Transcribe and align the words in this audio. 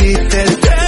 Y 0.00 0.14
si 0.14 0.14
te 0.28 0.87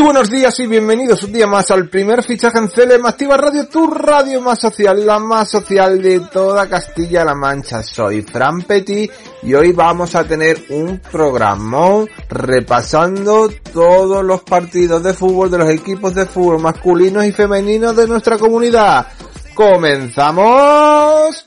Muy 0.00 0.06
buenos 0.14 0.30
días 0.30 0.58
y 0.60 0.66
bienvenidos 0.66 1.22
un 1.24 1.32
día 1.32 1.46
más 1.46 1.70
al 1.70 1.90
primer 1.90 2.22
fichaje 2.22 2.56
en 2.56 2.68
CLM 2.68 3.04
Activa 3.04 3.36
Radio, 3.36 3.68
tu 3.68 3.86
radio 3.86 4.40
más 4.40 4.58
social, 4.58 5.04
la 5.04 5.18
más 5.18 5.50
social 5.50 6.00
de 6.00 6.20
toda 6.20 6.66
Castilla-La 6.70 7.34
Mancha. 7.34 7.82
Soy 7.82 8.22
Fran 8.22 8.62
Petit 8.62 9.12
y 9.42 9.52
hoy 9.52 9.72
vamos 9.72 10.14
a 10.14 10.24
tener 10.24 10.64
un 10.70 11.00
programón 11.00 12.08
repasando 12.30 13.50
todos 13.74 14.24
los 14.24 14.40
partidos 14.40 15.02
de 15.02 15.12
fútbol 15.12 15.50
de 15.50 15.58
los 15.58 15.68
equipos 15.68 16.14
de 16.14 16.24
fútbol 16.24 16.62
masculinos 16.62 17.26
y 17.26 17.32
femeninos 17.32 17.94
de 17.94 18.08
nuestra 18.08 18.38
comunidad. 18.38 19.06
¡Comenzamos! 19.54 21.44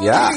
Ya. 0.00 0.30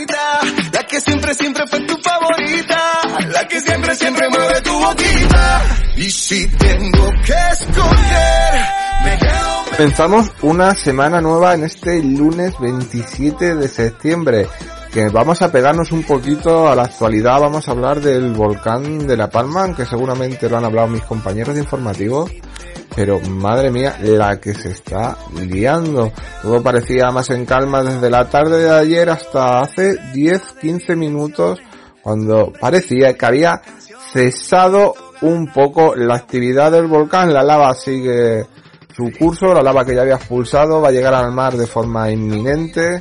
La 0.71 0.83
que 0.83 1.01
siempre, 1.01 1.33
siempre 1.33 1.65
fue 1.67 1.79
tu 1.81 1.97
favorita. 1.97 3.01
La 3.31 3.47
que 3.47 3.61
siempre, 3.61 3.95
siempre 3.95 4.29
mueve 4.29 4.61
tu 4.61 4.73
boquita. 4.73 5.61
Y 5.95 6.09
si 6.09 6.47
tengo 6.47 7.09
que 7.25 7.33
escoger, 7.51 8.53
me 9.03 9.17
quedo, 9.17 9.63
me 9.71 9.77
Comenzamos 9.77 10.31
una 10.41 10.75
semana 10.75 11.21
nueva 11.21 11.53
en 11.53 11.63
este 11.63 12.01
lunes 12.03 12.53
27 12.59 13.55
de 13.55 13.67
septiembre, 13.67 14.47
que 14.91 15.09
vamos 15.09 15.41
a 15.41 15.51
pegarnos 15.51 15.91
un 15.91 16.03
poquito 16.03 16.67
a 16.67 16.75
la 16.75 16.83
actualidad, 16.83 17.39
vamos 17.39 17.67
a 17.67 17.71
hablar 17.71 17.99
del 17.99 18.31
volcán 18.33 19.07
de 19.07 19.17
La 19.17 19.29
Palma, 19.29 19.75
que 19.75 19.85
seguramente 19.85 20.49
lo 20.49 20.57
han 20.57 20.65
hablado 20.65 20.87
mis 20.87 21.03
compañeros 21.03 21.55
de 21.55 21.61
informativos, 21.61 22.31
pero 22.97 23.19
madre 23.19 23.69
mía, 23.69 23.95
la 24.01 24.39
que 24.39 24.55
se 24.55 24.71
está 24.71 25.15
liando. 25.35 26.11
Todo 26.41 26.63
parecía 26.63 27.11
más 27.11 27.29
en 27.29 27.45
calma 27.45 27.83
desde 27.83 28.09
la 28.09 28.27
tarde 28.27 28.63
de 28.63 28.71
ayer 28.71 29.07
hasta 29.11 29.59
hace 29.59 29.99
10-15 30.13 30.95
minutos, 30.95 31.59
cuando 32.01 32.51
parecía 32.59 33.15
que 33.15 33.25
había 33.27 33.61
cesado 34.11 34.95
un 35.21 35.45
poco 35.53 35.93
la 35.95 36.15
actividad 36.15 36.71
del 36.71 36.87
volcán, 36.87 37.31
la 37.31 37.43
lava 37.43 37.75
sigue 37.75 38.47
su 38.95 39.11
curso, 39.11 39.53
la 39.53 39.61
lava 39.61 39.85
que 39.85 39.93
ya 39.93 40.01
había 40.01 40.15
expulsado 40.15 40.81
va 40.81 40.87
a 40.87 40.91
llegar 40.91 41.13
al 41.13 41.31
mar 41.31 41.55
de 41.55 41.67
forma 41.67 42.09
inminente 42.09 42.99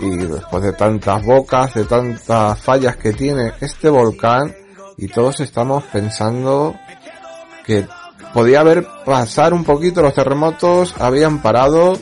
y 0.00 0.16
después 0.16 0.64
de 0.64 0.72
tantas 0.72 1.24
bocas, 1.24 1.72
de 1.74 1.84
tantas 1.84 2.60
fallas 2.60 2.96
que 2.96 3.12
tiene 3.12 3.52
este 3.60 3.88
volcán 3.88 4.52
y 4.96 5.06
todos 5.06 5.38
estamos 5.38 5.84
pensando 5.84 6.74
que 7.64 7.86
podía 8.32 8.60
haber 8.60 8.86
pasar 9.04 9.54
un 9.54 9.64
poquito 9.64 10.02
los 10.02 10.14
terremotos, 10.14 10.94
habían 10.98 11.40
parado, 11.40 11.98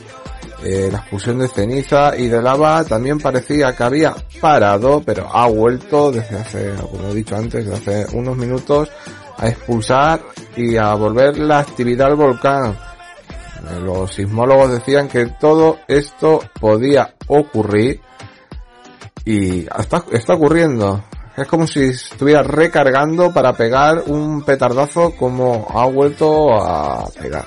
eh, 0.63 0.89
la 0.91 0.99
expulsión 0.99 1.39
de 1.39 1.47
ceniza 1.47 2.17
y 2.17 2.27
de 2.27 2.41
lava 2.41 2.83
también 2.83 3.19
parecía 3.19 3.75
que 3.75 3.83
había 3.83 4.15
parado, 4.41 5.01
pero 5.05 5.29
ha 5.31 5.47
vuelto 5.47 6.11
desde 6.11 6.37
hace, 6.37 6.73
como 6.89 7.09
he 7.09 7.13
dicho 7.13 7.35
antes, 7.35 7.65
desde 7.65 8.03
hace 8.03 8.17
unos 8.17 8.35
minutos 8.35 8.89
a 9.37 9.47
expulsar 9.47 10.21
y 10.55 10.77
a 10.77 10.93
volver 10.95 11.37
la 11.37 11.59
actividad 11.59 12.07
al 12.07 12.15
volcán. 12.15 12.71
Eh, 12.71 13.79
Los 13.79 14.13
sismólogos 14.15 14.71
decían 14.71 15.07
que 15.07 15.27
todo 15.39 15.77
esto 15.87 16.39
podía 16.59 17.13
ocurrir 17.27 18.01
y 19.25 19.65
está, 19.65 20.03
está 20.11 20.33
ocurriendo. 20.33 21.03
Es 21.37 21.47
como 21.47 21.67
si 21.67 21.81
estuviera 21.81 22.43
recargando 22.43 23.33
para 23.33 23.53
pegar 23.53 24.03
un 24.07 24.43
petardazo 24.43 25.11
como 25.15 25.67
ha 25.69 25.85
vuelto 25.85 26.53
a 26.53 27.09
pegar. 27.19 27.45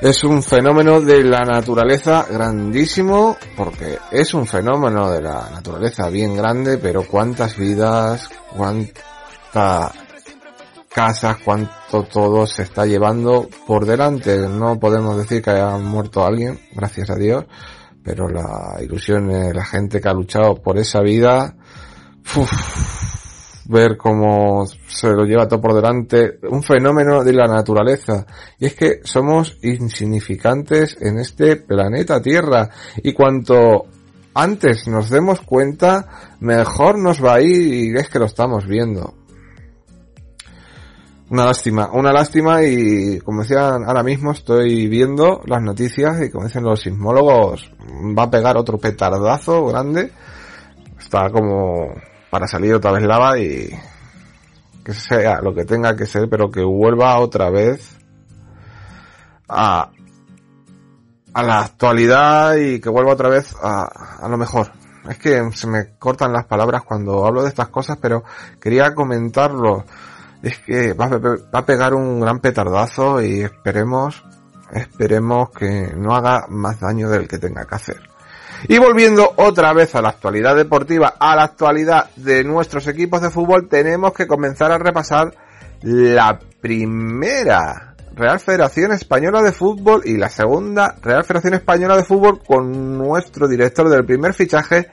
Es 0.00 0.24
un 0.24 0.42
fenómeno 0.42 1.00
de 1.00 1.22
la 1.22 1.44
naturaleza 1.44 2.26
grandísimo, 2.28 3.36
porque 3.56 3.98
es 4.10 4.34
un 4.34 4.46
fenómeno 4.46 5.08
de 5.10 5.22
la 5.22 5.48
naturaleza 5.50 6.08
bien 6.10 6.36
grande, 6.36 6.78
pero 6.78 7.04
cuántas 7.06 7.56
vidas, 7.56 8.28
cuántas 8.50 9.92
casas, 10.92 11.38
cuánto 11.44 12.02
todo 12.02 12.46
se 12.46 12.62
está 12.62 12.84
llevando 12.84 13.48
por 13.66 13.86
delante. 13.86 14.38
No 14.48 14.78
podemos 14.78 15.16
decir 15.16 15.40
que 15.40 15.50
haya 15.50 15.76
muerto 15.78 16.24
alguien, 16.24 16.58
gracias 16.72 17.10
a 17.10 17.14
Dios, 17.14 17.44
pero 18.02 18.28
la 18.28 18.82
ilusión 18.82 19.28
de 19.28 19.54
la 19.54 19.64
gente 19.64 20.00
que 20.00 20.08
ha 20.08 20.14
luchado 20.14 20.56
por 20.56 20.78
esa 20.78 21.00
vida, 21.00 21.54
ver 23.66 23.96
cómo 23.96 24.66
se 24.86 25.08
lo 25.08 25.24
lleva 25.24 25.48
todo 25.48 25.60
por 25.60 25.74
delante, 25.74 26.38
un 26.48 26.62
fenómeno 26.62 27.24
de 27.24 27.32
la 27.32 27.46
naturaleza. 27.46 28.26
Y 28.58 28.66
es 28.66 28.74
que 28.74 29.00
somos 29.04 29.58
insignificantes 29.62 30.96
en 31.00 31.18
este 31.18 31.56
planeta 31.56 32.20
Tierra. 32.20 32.68
Y 33.02 33.12
cuanto 33.12 33.86
antes 34.34 34.86
nos 34.88 35.10
demos 35.10 35.40
cuenta, 35.40 36.36
mejor 36.40 36.98
nos 36.98 37.24
va 37.24 37.34
a 37.34 37.40
ir 37.40 37.74
y 37.74 37.96
es 37.96 38.08
que 38.08 38.18
lo 38.18 38.26
estamos 38.26 38.66
viendo. 38.66 39.14
Una 41.30 41.46
lástima, 41.46 41.90
una 41.92 42.12
lástima 42.12 42.62
y 42.62 43.18
como 43.20 43.40
decían 43.40 43.84
ahora 43.86 44.02
mismo 44.02 44.32
estoy 44.32 44.86
viendo 44.86 45.40
las 45.46 45.62
noticias 45.62 46.20
y 46.20 46.30
como 46.30 46.44
dicen 46.44 46.62
los 46.62 46.82
sismólogos 46.82 47.72
va 48.18 48.24
a 48.24 48.30
pegar 48.30 48.58
otro 48.58 48.76
petardazo 48.76 49.64
grande. 49.64 50.12
Está 50.98 51.30
como 51.30 51.94
para 52.32 52.48
salir 52.48 52.72
otra 52.72 52.92
vez 52.92 53.02
lava 53.02 53.38
y 53.38 53.68
que 54.82 54.94
sea 54.94 55.42
lo 55.42 55.54
que 55.54 55.66
tenga 55.66 55.94
que 55.94 56.06
ser 56.06 56.30
pero 56.30 56.50
que 56.50 56.64
vuelva 56.64 57.18
otra 57.18 57.50
vez 57.50 57.98
a, 59.50 59.90
a 61.34 61.42
la 61.42 61.58
actualidad 61.60 62.56
y 62.56 62.80
que 62.80 62.88
vuelva 62.88 63.12
otra 63.12 63.28
vez 63.28 63.54
a, 63.62 64.24
a 64.24 64.28
lo 64.30 64.38
mejor. 64.38 64.72
Es 65.10 65.18
que 65.18 65.52
se 65.52 65.66
me 65.66 65.98
cortan 65.98 66.32
las 66.32 66.46
palabras 66.46 66.84
cuando 66.84 67.26
hablo 67.26 67.42
de 67.42 67.50
estas 67.50 67.68
cosas 67.68 67.98
pero 68.00 68.24
quería 68.58 68.94
comentarlo 68.94 69.84
es 70.42 70.58
que 70.60 70.94
va 70.94 71.04
a, 71.04 71.18
va 71.18 71.58
a 71.58 71.66
pegar 71.66 71.92
un 71.92 72.18
gran 72.18 72.38
petardazo 72.40 73.20
y 73.20 73.42
esperemos, 73.42 74.24
esperemos 74.72 75.50
que 75.50 75.92
no 75.98 76.16
haga 76.16 76.46
más 76.48 76.80
daño 76.80 77.10
del 77.10 77.28
que 77.28 77.38
tenga 77.38 77.66
que 77.66 77.74
hacer. 77.74 78.11
Y 78.68 78.78
volviendo 78.78 79.32
otra 79.36 79.72
vez 79.72 79.94
a 79.94 80.02
la 80.02 80.10
actualidad 80.10 80.56
deportiva, 80.56 81.14
a 81.18 81.34
la 81.34 81.44
actualidad 81.44 82.10
de 82.16 82.44
nuestros 82.44 82.86
equipos 82.86 83.20
de 83.20 83.30
fútbol, 83.30 83.68
tenemos 83.68 84.12
que 84.12 84.26
comenzar 84.26 84.70
a 84.70 84.78
repasar 84.78 85.34
la 85.82 86.38
primera 86.60 87.94
Real 88.14 88.38
Federación 88.38 88.92
Española 88.92 89.42
de 89.42 89.52
Fútbol 89.52 90.02
y 90.04 90.16
la 90.16 90.28
segunda 90.28 90.96
Real 91.02 91.24
Federación 91.24 91.54
Española 91.54 91.96
de 91.96 92.04
Fútbol 92.04 92.40
con 92.44 92.98
nuestro 92.98 93.48
director 93.48 93.88
del 93.88 94.04
primer 94.04 94.34
fichaje, 94.34 94.90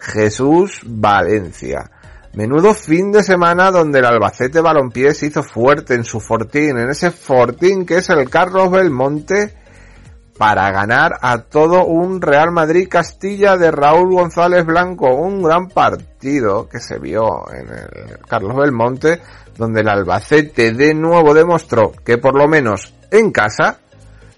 Jesús 0.00 0.80
Valencia. 0.84 1.90
Menudo 2.34 2.74
fin 2.74 3.12
de 3.12 3.22
semana 3.22 3.70
donde 3.70 4.00
el 4.00 4.04
Albacete 4.04 4.60
Balompié 4.60 5.14
se 5.14 5.26
hizo 5.26 5.42
fuerte 5.42 5.94
en 5.94 6.04
su 6.04 6.20
fortín, 6.20 6.76
en 6.78 6.90
ese 6.90 7.10
fortín 7.10 7.86
que 7.86 7.98
es 7.98 8.10
el 8.10 8.28
Carlos 8.28 8.70
Belmonte, 8.70 9.54
para 10.38 10.70
ganar 10.70 11.12
a 11.20 11.38
todo 11.42 11.84
un 11.84 12.20
Real 12.20 12.50
Madrid 12.52 12.88
Castilla 12.90 13.56
de 13.56 13.70
Raúl 13.70 14.12
González 14.12 14.64
Blanco. 14.64 15.14
Un 15.14 15.42
gran 15.42 15.68
partido 15.68 16.68
que 16.68 16.80
se 16.80 16.98
vio 16.98 17.50
en 17.52 17.68
el 17.68 18.18
Carlos 18.28 18.56
Belmonte, 18.56 19.20
donde 19.56 19.80
el 19.80 19.88
Albacete 19.88 20.72
de 20.72 20.94
nuevo 20.94 21.32
demostró 21.32 21.92
que 22.04 22.18
por 22.18 22.36
lo 22.36 22.48
menos 22.48 22.94
en 23.10 23.32
casa 23.32 23.78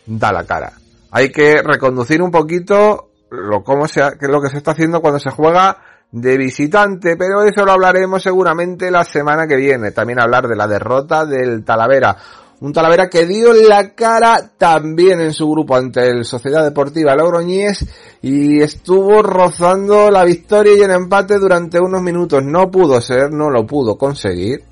da 0.06 0.32
la 0.32 0.44
cara. 0.44 0.72
Hay 1.10 1.30
que 1.30 1.62
reconducir 1.62 2.22
un 2.22 2.30
poquito 2.30 3.08
lo, 3.30 3.62
cómo 3.62 3.88
se, 3.88 4.02
lo 4.20 4.40
que 4.40 4.48
se 4.48 4.58
está 4.58 4.72
haciendo 4.72 5.00
cuando 5.00 5.18
se 5.18 5.30
juega 5.30 5.78
de 6.10 6.38
visitante, 6.38 7.16
pero 7.16 7.42
eso 7.42 7.64
lo 7.64 7.72
hablaremos 7.72 8.22
seguramente 8.22 8.90
la 8.90 9.04
semana 9.04 9.46
que 9.46 9.56
viene. 9.56 9.90
También 9.90 10.20
hablar 10.20 10.48
de 10.48 10.56
la 10.56 10.66
derrota 10.66 11.26
del 11.26 11.64
Talavera. 11.64 12.16
Un 12.60 12.72
Talavera 12.72 13.08
que 13.08 13.25
dio 13.25 13.52
la 13.52 13.94
cara 13.94 14.50
también 14.58 15.20
en 15.20 15.32
su 15.32 15.49
grupo 15.49 15.76
ante 15.76 16.08
el 16.08 16.25
Sociedad 16.25 16.64
Deportiva 16.64 17.14
Logroñés 17.14 17.87
y 18.20 18.60
estuvo 18.60 19.22
rozando 19.22 20.10
la 20.10 20.25
victoria 20.25 20.75
y 20.75 20.81
el 20.81 20.90
empate 20.90 21.38
durante 21.38 21.78
unos 21.78 22.02
minutos. 22.02 22.43
No 22.43 22.69
pudo 22.69 23.00
ser, 23.00 23.31
no 23.31 23.49
lo 23.49 23.64
pudo 23.64 23.96
conseguir, 23.96 24.64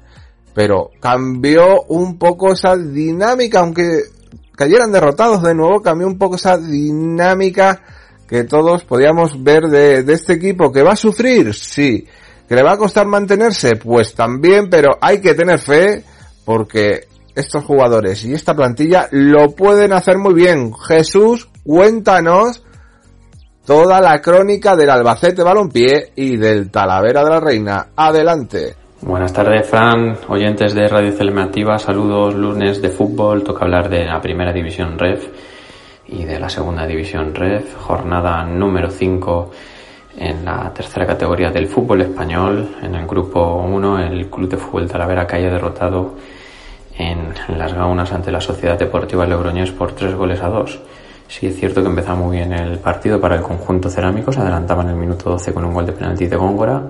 pero 0.53 0.91
cambió 0.99 1.83
un 1.83 2.19
poco 2.19 2.55
esa 2.55 2.77
dinámica, 2.77 3.61
aunque 3.61 4.01
cayeran 4.57 4.91
derrotados 4.91 5.45
de 5.45 5.55
nuevo, 5.55 5.81
cambió 5.81 6.09
un 6.09 6.19
poco 6.19 6.35
esa 6.35 6.59
dinámica 6.59 7.83
que 8.27 8.43
todos 8.43 8.83
podíamos 8.83 9.45
ver 9.45 9.65
de, 9.69 10.03
de 10.03 10.13
este 10.13 10.33
equipo 10.33 10.73
que 10.73 10.83
va 10.83 10.95
a 10.95 10.97
sufrir, 10.97 11.55
sí. 11.55 12.05
¿Que 12.49 12.57
le 12.57 12.65
va 12.65 12.73
a 12.73 12.79
costar 12.79 13.07
mantenerse? 13.07 13.77
Pues 13.77 14.13
también, 14.15 14.69
pero 14.69 14.99
hay 15.01 15.21
que 15.21 15.35
tener 15.35 15.61
fe 15.61 16.05
porque 16.45 17.07
estos 17.37 17.65
jugadores 17.65 18.25
y 18.25 18.33
esta 18.33 18.55
plantilla 18.55 19.09
lo 19.13 19.51
pueden 19.51 19.93
hacer 19.93 20.17
muy 20.17 20.35
bien. 20.35 20.73
Jesús, 20.75 21.49
cuéntanos 21.63 22.65
toda 23.67 24.01
la 24.01 24.21
crónica 24.21 24.75
del 24.75 24.91
Albacete 24.91 25.43
Balompié 25.43 26.13
y 26.17 26.37
del 26.37 26.71
Talavera 26.71 27.23
de 27.23 27.31
la 27.31 27.41
Reina. 27.41 27.87
Adelante. 27.95 28.75
Buenas 29.03 29.33
tardes, 29.33 29.69
Fran, 29.69 30.17
oyentes 30.29 30.75
de 30.75 30.89
Radio 30.89 31.13
Celemativa, 31.13 31.79
saludos, 31.79 32.35
lunes 32.35 32.81
de 32.81 32.89
fútbol, 32.89 33.45
toca 33.45 33.67
hablar 33.67 33.91
de 33.91 34.07
la 34.07 34.21
primera 34.21 34.53
división 34.53 34.99
REF 34.99 35.29
y 36.09 36.25
de 36.25 36.41
la 36.41 36.49
segunda 36.49 36.87
división 36.87 37.35
REF, 37.35 37.77
jornada 37.77 38.43
número 38.47 38.89
5 38.89 39.51
en 40.19 40.45
la 40.47 40.73
tercera 40.73 41.07
categoría 41.07 41.51
del 41.51 41.67
fútbol 41.67 42.01
español, 42.01 42.77
en 42.83 42.95
el 42.95 43.07
grupo 43.07 43.57
1, 43.57 43.99
el 44.07 44.31
Club 44.31 44.49
de 44.49 44.57
Fútbol 44.57 44.89
Talavera 44.89 45.27
que 45.27 45.37
haya 45.37 45.51
derrotado 45.51 46.15
en 46.99 47.35
las 47.59 47.75
gaunas 47.75 48.13
ante 48.13 48.31
la 48.31 48.41
Sociedad 48.41 48.79
Deportiva 48.79 49.27
Logroñés 49.27 49.71
por 49.73 49.93
tres 49.93 50.15
goles 50.15 50.41
a 50.43 50.49
dos. 50.49 50.81
Sí 51.29 51.47
es 51.47 51.57
cierto 51.57 51.83
que 51.83 51.89
empezaba 51.89 52.17
muy 52.17 52.37
bien 52.37 52.53
el 52.53 52.79
partido 52.79 53.21
para 53.21 53.37
el 53.37 53.43
conjunto 53.43 53.91
cerámico, 53.91 54.33
se 54.33 54.41
adelantaba 54.41 54.83
en 54.83 54.91
el 54.91 54.97
minuto 54.97 55.31
12 55.31 55.53
con 55.53 55.65
un 55.65 55.75
gol 55.75 55.87
de 55.87 55.93
penalti 55.93 56.27
de 56.27 56.37
Góngora, 56.37 56.83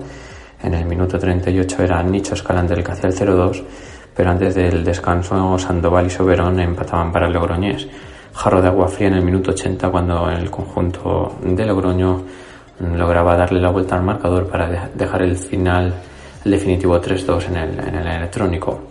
en 0.61 0.73
el 0.73 0.85
minuto 0.85 1.17
38 1.17 1.83
era 1.83 2.03
Nicho 2.03 2.33
Escalante 2.33 2.73
el 2.73 2.83
que 2.83 2.91
hacía 2.91 3.09
el 3.09 3.15
0-2, 3.15 3.63
pero 4.15 4.31
antes 4.31 4.55
del 4.55 4.83
descanso 4.83 5.57
Sandoval 5.57 6.07
y 6.07 6.09
Soberón 6.09 6.59
empataban 6.59 7.11
para 7.11 7.27
el 7.27 7.33
Logroñés. 7.33 7.87
Jarro 8.33 8.61
de 8.61 8.67
agua 8.67 8.87
fría 8.87 9.07
en 9.07 9.15
el 9.15 9.23
minuto 9.23 9.51
80 9.51 9.89
cuando 9.89 10.29
el 10.29 10.49
conjunto 10.51 11.37
de 11.43 11.65
Logroño 11.65 12.23
lograba 12.95 13.35
darle 13.35 13.59
la 13.59 13.71
vuelta 13.71 13.95
al 13.95 14.03
marcador 14.03 14.47
para 14.47 14.89
dejar 14.93 15.23
el 15.23 15.35
final 15.35 15.93
el 16.45 16.51
definitivo 16.51 17.01
3-2 17.01 17.47
en 17.47 17.57
el, 17.57 17.79
en 17.79 17.95
el 17.95 18.07
electrónico. 18.07 18.81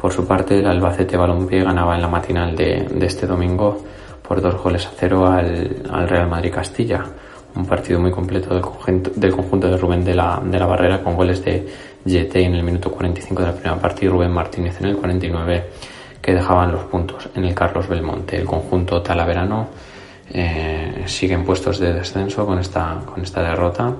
Por 0.00 0.12
su 0.12 0.24
parte, 0.24 0.60
el 0.60 0.66
Albacete 0.66 1.16
Balompié 1.16 1.64
ganaba 1.64 1.96
en 1.96 2.02
la 2.02 2.08
matinal 2.08 2.54
de, 2.54 2.86
este 3.00 3.26
domingo 3.26 3.82
por 4.22 4.40
dos 4.40 4.54
goles 4.62 4.86
a 4.86 4.92
cero 4.96 5.26
al, 5.26 6.08
Real 6.08 6.28
Madrid 6.28 6.52
Castilla. 6.52 7.04
Un 7.56 7.66
partido 7.66 7.98
muy 7.98 8.12
completo 8.12 8.54
del 8.54 8.62
conjunto, 8.62 9.10
del 9.16 9.32
conjunto 9.32 9.68
de 9.68 9.76
Rubén 9.76 10.04
de 10.04 10.14
la, 10.14 10.40
de 10.44 10.56
la 10.56 10.66
Barrera 10.66 11.02
con 11.02 11.16
goles 11.16 11.44
de 11.44 11.66
GT 12.04 12.36
en 12.36 12.54
el 12.54 12.62
minuto 12.62 12.92
45 12.92 13.42
de 13.42 13.48
la 13.48 13.54
primera 13.54 13.80
parte 13.80 14.04
y 14.04 14.08
Rubén 14.08 14.30
Martínez 14.30 14.80
en 14.80 14.86
el 14.86 14.96
49 14.96 15.64
que 16.22 16.32
dejaban 16.32 16.70
los 16.70 16.84
puntos 16.84 17.28
en 17.34 17.44
el 17.44 17.54
Carlos 17.54 17.88
Belmonte. 17.88 18.36
El 18.36 18.44
conjunto 18.44 19.02
talaverano 19.02 19.66
eh, 20.30 21.02
sigue 21.06 21.34
en 21.34 21.44
puestos 21.44 21.80
de 21.80 21.92
descenso 21.92 22.46
con 22.46 22.60
esta, 22.60 23.00
con 23.04 23.20
esta 23.22 23.42
derrota 23.42 23.96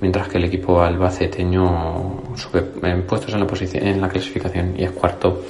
mientras 0.00 0.28
que 0.28 0.38
el 0.38 0.44
equipo 0.44 0.80
albaceteño 0.80 2.22
sube 2.36 2.64
en 2.82 3.02
puestos 3.02 3.34
en 3.34 3.40
la, 3.40 3.46
posición, 3.46 3.86
en 3.86 4.00
la 4.00 4.08
clasificación 4.08 4.74
y 4.76 4.84
es 4.84 4.90
cuarto 4.92 5.44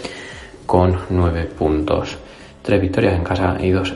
con 0.66 0.96
nueve 1.10 1.44
puntos. 1.44 2.18
Tres 2.62 2.80
victorias 2.80 3.14
en 3.14 3.24
casa 3.24 3.56
y 3.60 3.70
dos 3.70 3.94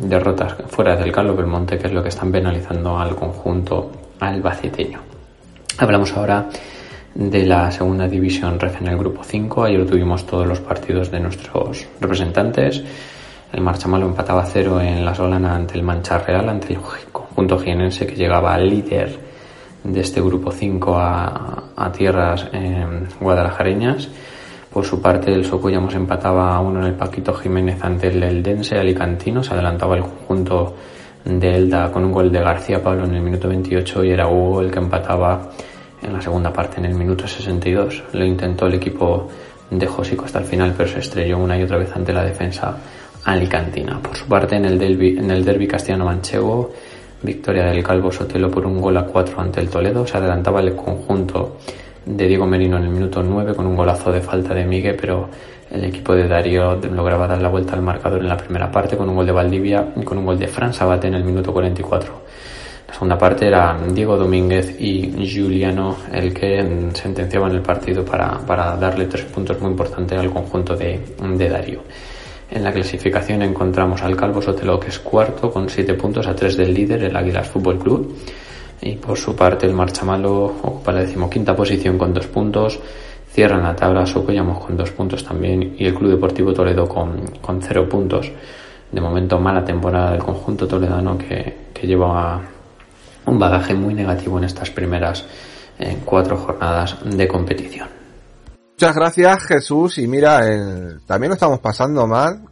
derrotas 0.00 0.54
fuera 0.68 0.94
del 0.96 1.10
Carlos 1.10 1.36
Belmonte, 1.36 1.78
que 1.78 1.88
es 1.88 1.92
lo 1.92 2.02
que 2.02 2.10
están 2.10 2.30
penalizando 2.30 2.96
al 2.98 3.16
conjunto 3.16 3.90
albaceteño. 4.20 5.00
Hablamos 5.78 6.12
ahora 6.16 6.48
de 7.14 7.46
la 7.46 7.70
segunda 7.72 8.06
división 8.06 8.60
ref 8.60 8.80
en 8.80 8.88
el 8.88 8.98
grupo 8.98 9.24
5. 9.24 9.64
Ayer 9.64 9.86
tuvimos 9.86 10.24
todos 10.26 10.46
los 10.46 10.60
partidos 10.60 11.10
de 11.10 11.20
nuestros 11.20 11.86
representantes. 12.00 12.82
El 13.52 13.62
Marchamalo 13.62 14.06
empataba 14.06 14.44
cero 14.44 14.80
en 14.80 15.04
la 15.04 15.14
Solana 15.14 15.56
ante 15.56 15.74
el 15.74 15.82
Mancha 15.82 16.18
Real, 16.18 16.48
ante 16.48 16.74
el 16.74 16.80
conjunto 17.10 17.58
jienense 17.58 18.06
que 18.06 18.14
llegaba 18.14 18.54
al 18.54 18.68
líder 18.68 19.27
de 19.84 20.00
este 20.00 20.20
grupo 20.20 20.50
5 20.50 20.94
a, 20.96 21.92
tierras 21.96 22.46
guadalajareñas. 23.20 24.08
Por 24.72 24.84
su 24.84 25.00
parte, 25.00 25.32
el 25.32 25.44
Socuyamos 25.44 25.94
empataba 25.94 26.54
a 26.54 26.60
uno 26.60 26.80
en 26.80 26.86
el 26.86 26.94
Paquito 26.94 27.32
Jiménez 27.34 27.82
ante 27.82 28.08
el 28.08 28.22
Eldense 28.22 28.76
Alicantino. 28.76 29.42
Se 29.42 29.54
adelantaba 29.54 29.96
el 29.96 30.02
conjunto 30.02 30.74
de 31.24 31.54
Elda 31.56 31.90
con 31.90 32.04
un 32.04 32.12
gol 32.12 32.30
de 32.30 32.40
García 32.40 32.82
Pablo 32.82 33.04
en 33.04 33.14
el 33.14 33.22
minuto 33.22 33.48
28 33.48 34.04
y 34.04 34.10
era 34.10 34.28
Hugo 34.28 34.60
el 34.60 34.70
que 34.70 34.78
empataba 34.78 35.50
en 36.02 36.12
la 36.12 36.20
segunda 36.20 36.52
parte 36.52 36.78
en 36.78 36.86
el 36.86 36.94
minuto 36.94 37.26
62. 37.26 38.04
Lo 38.12 38.24
intentó 38.24 38.66
el 38.66 38.74
equipo 38.74 39.28
de 39.70 39.86
Josico 39.86 40.24
hasta 40.24 40.38
el 40.40 40.44
final, 40.44 40.74
pero 40.76 40.88
se 40.88 41.00
estrelló 41.00 41.38
una 41.38 41.58
y 41.58 41.62
otra 41.62 41.78
vez 41.78 41.94
ante 41.94 42.12
la 42.12 42.24
defensa 42.24 42.76
alicantina. 43.24 44.00
Por 44.00 44.16
su 44.16 44.26
parte, 44.26 44.56
en 44.56 44.64
el 44.64 44.78
derby, 44.78 45.18
en 45.18 45.30
el 45.30 45.44
derby 45.44 45.66
castellano-manchego, 45.66 46.72
Victoria 47.22 47.66
del 47.66 47.82
Calvo 47.82 48.12
Sotelo 48.12 48.50
por 48.50 48.66
un 48.66 48.80
gol 48.80 48.96
a 48.96 49.04
4 49.04 49.40
ante 49.40 49.60
el 49.60 49.68
Toledo. 49.68 50.06
Se 50.06 50.16
adelantaba 50.16 50.60
el 50.60 50.74
conjunto 50.74 51.56
de 52.04 52.26
Diego 52.26 52.46
Merino 52.46 52.76
en 52.76 52.84
el 52.84 52.90
minuto 52.90 53.22
9 53.22 53.54
con 53.54 53.66
un 53.66 53.76
golazo 53.76 54.10
de 54.10 54.20
falta 54.20 54.54
de 54.54 54.64
Miguel, 54.64 54.96
pero 54.98 55.28
el 55.70 55.84
equipo 55.84 56.14
de 56.14 56.26
Darío 56.26 56.76
lograba 56.76 57.26
dar 57.26 57.42
la 57.42 57.48
vuelta 57.48 57.74
al 57.74 57.82
marcador 57.82 58.20
en 58.20 58.28
la 58.28 58.36
primera 58.36 58.70
parte 58.70 58.96
con 58.96 59.08
un 59.08 59.16
gol 59.16 59.26
de 59.26 59.32
Valdivia 59.32 59.92
y 59.96 60.02
con 60.02 60.18
un 60.18 60.26
gol 60.26 60.38
de 60.38 60.48
Fran 60.48 60.72
Sabate 60.72 61.08
en 61.08 61.14
el 61.14 61.24
minuto 61.24 61.52
44. 61.52 62.12
La 62.88 62.94
segunda 62.94 63.18
parte 63.18 63.46
era 63.46 63.76
Diego 63.92 64.16
Domínguez 64.16 64.80
y 64.80 65.12
Juliano 65.30 65.96
el 66.10 66.32
que 66.32 66.88
sentenciaban 66.94 67.52
el 67.52 67.60
partido 67.60 68.02
para, 68.02 68.38
para 68.38 68.76
darle 68.76 69.04
tres 69.04 69.24
puntos 69.26 69.60
muy 69.60 69.72
importantes 69.72 70.18
al 70.18 70.30
conjunto 70.30 70.74
de, 70.74 70.98
de 71.36 71.48
Darío. 71.50 71.82
En 72.50 72.64
la 72.64 72.72
clasificación 72.72 73.42
encontramos 73.42 74.02
al 74.02 74.16
Calvo 74.16 74.40
Sotelo, 74.40 74.80
que 74.80 74.88
es 74.88 74.98
cuarto, 74.98 75.50
con 75.50 75.68
siete 75.68 75.94
puntos 75.94 76.26
a 76.26 76.34
tres 76.34 76.56
del 76.56 76.72
líder, 76.72 77.04
el 77.04 77.16
Águilas 77.16 77.46
Fútbol 77.46 77.78
Club. 77.78 78.16
Y 78.80 78.96
por 78.96 79.18
su 79.18 79.36
parte, 79.36 79.66
el 79.66 79.74
Marchamalo 79.74 80.44
ocupa 80.62 80.92
la 80.92 81.00
decimoquinta 81.00 81.54
posición 81.54 81.98
con 81.98 82.14
dos 82.14 82.26
puntos. 82.26 82.80
Cierran 83.30 83.62
la 83.62 83.76
tabla 83.76 84.06
Socollamos 84.06 84.64
con 84.64 84.76
dos 84.76 84.90
puntos 84.92 85.22
también 85.22 85.74
y 85.78 85.84
el 85.84 85.94
Club 85.94 86.12
Deportivo 86.12 86.54
Toledo 86.54 86.88
con, 86.88 87.20
con 87.42 87.60
cero 87.60 87.86
puntos. 87.88 88.32
De 88.90 89.00
momento, 89.00 89.38
mala 89.38 89.62
temporada 89.62 90.12
del 90.12 90.22
conjunto 90.22 90.66
toledano 90.66 91.18
que, 91.18 91.54
que 91.74 91.86
lleva 91.86 92.40
un 93.26 93.38
bagaje 93.38 93.74
muy 93.74 93.92
negativo 93.92 94.38
en 94.38 94.44
estas 94.44 94.70
primeras 94.70 95.26
eh, 95.78 95.98
cuatro 96.04 96.38
jornadas 96.38 96.96
de 97.04 97.28
competición. 97.28 97.97
Muchas 98.80 98.94
gracias 98.94 99.44
Jesús. 99.46 99.98
Y 99.98 100.06
mira, 100.06 100.38
también 101.04 101.30
lo 101.30 101.34
estamos 101.34 101.58
pasando 101.58 102.06
mal, 102.06 102.44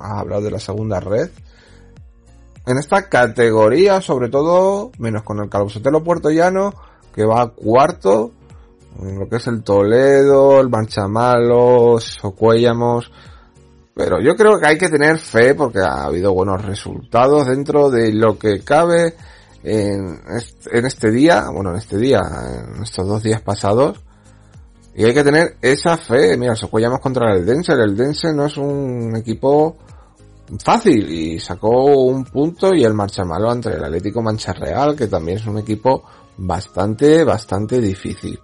has 0.00 0.20
hablado 0.20 0.42
de 0.42 0.52
la 0.52 0.60
segunda 0.60 1.00
red. 1.00 1.28
En 2.64 2.78
esta 2.78 3.08
categoría, 3.08 4.00
sobre 4.00 4.28
todo, 4.28 4.92
menos 5.00 5.24
con 5.24 5.40
el 5.40 5.50
Calvosotelo 5.50 6.04
Puerto 6.04 6.30
Llano, 6.30 6.72
que 7.12 7.24
va 7.24 7.52
cuarto, 7.52 8.30
lo 9.02 9.28
que 9.28 9.38
es 9.38 9.46
el 9.48 9.64
Toledo, 9.64 10.60
el 10.60 10.68
Manchamalos, 10.68 12.04
Socuéllamos, 12.04 13.10
pero 13.92 14.20
yo 14.22 14.36
creo 14.36 14.60
que 14.60 14.68
hay 14.68 14.78
que 14.78 14.88
tener 14.88 15.18
fe 15.18 15.56
porque 15.56 15.80
ha 15.80 16.04
habido 16.04 16.32
buenos 16.32 16.64
resultados 16.64 17.48
dentro 17.48 17.90
de 17.90 18.12
lo 18.12 18.38
que 18.38 18.62
cabe 18.62 19.16
en 19.64 20.20
este, 20.38 20.78
en 20.78 20.86
este 20.86 21.10
día, 21.10 21.46
bueno, 21.52 21.70
en 21.70 21.78
este 21.78 21.98
día, 21.98 22.20
en 22.20 22.84
estos 22.84 23.04
dos 23.04 23.24
días 23.24 23.40
pasados, 23.40 24.00
y 24.94 25.04
hay 25.04 25.14
que 25.14 25.24
tener 25.24 25.56
esa 25.60 25.96
fe. 25.96 26.36
Mira, 26.36 26.54
Socollamos 26.54 27.00
contra 27.00 27.34
el 27.34 27.46
Dense. 27.46 27.72
El 27.72 27.96
Dense 27.96 28.32
no 28.32 28.46
es 28.46 28.56
un 28.56 29.16
equipo 29.16 29.76
fácil 30.62 31.10
y 31.10 31.40
sacó 31.40 31.96
un 31.96 32.24
punto 32.24 32.74
y 32.74 32.84
el 32.84 32.92
marcha 32.92 33.24
malo 33.24 33.50
ante 33.50 33.70
el 33.70 33.84
Atlético 33.84 34.22
Mancha 34.22 34.52
Real, 34.52 34.94
que 34.94 35.06
también 35.06 35.38
es 35.38 35.46
un 35.46 35.58
equipo 35.58 36.04
bastante, 36.36 37.24
bastante 37.24 37.80
difícil. 37.80 38.38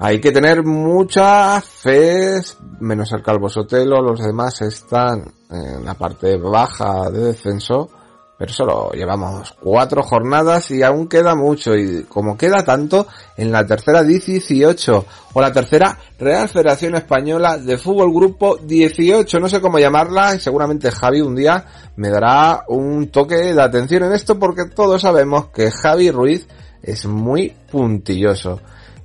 Hay 0.00 0.20
que 0.20 0.30
tener 0.30 0.64
mucha 0.64 1.60
fe, 1.60 2.40
menos 2.78 3.12
el 3.12 3.22
Calvo 3.22 3.48
Sotelo, 3.48 4.00
los 4.00 4.20
demás 4.20 4.62
están 4.62 5.24
en 5.50 5.84
la 5.84 5.94
parte 5.94 6.36
baja 6.36 7.10
de 7.10 7.24
descenso, 7.24 7.90
pero 8.38 8.52
solo 8.52 8.92
llevamos 8.92 9.52
cuatro 9.60 10.02
jornadas 10.04 10.70
y 10.70 10.82
aún 10.84 11.08
queda 11.08 11.34
mucho 11.34 11.74
y 11.74 12.04
como 12.04 12.36
queda 12.36 12.64
tanto 12.64 13.08
en 13.36 13.50
la 13.50 13.66
tercera 13.66 14.04
18 14.04 15.04
o 15.32 15.40
la 15.40 15.52
tercera 15.52 15.98
Real 16.18 16.48
Federación 16.48 16.94
Española 16.94 17.58
de 17.58 17.76
Fútbol 17.76 18.12
Grupo 18.12 18.56
18, 18.56 19.40
no 19.40 19.48
sé 19.48 19.60
cómo 19.60 19.80
llamarla 19.80 20.36
y 20.36 20.40
seguramente 20.40 20.92
Javi 20.92 21.20
un 21.20 21.34
día 21.34 21.64
me 21.96 22.10
dará 22.10 22.64
un 22.68 23.08
toque 23.08 23.34
de 23.34 23.60
atención 23.60 24.04
en 24.04 24.12
esto 24.12 24.38
porque 24.38 24.66
todos 24.66 25.02
sabemos 25.02 25.48
que 25.48 25.72
Javi 25.72 26.12
Ruiz 26.12 26.46
es 26.80 27.06
muy 27.06 27.54
puntilloso. 27.70 28.60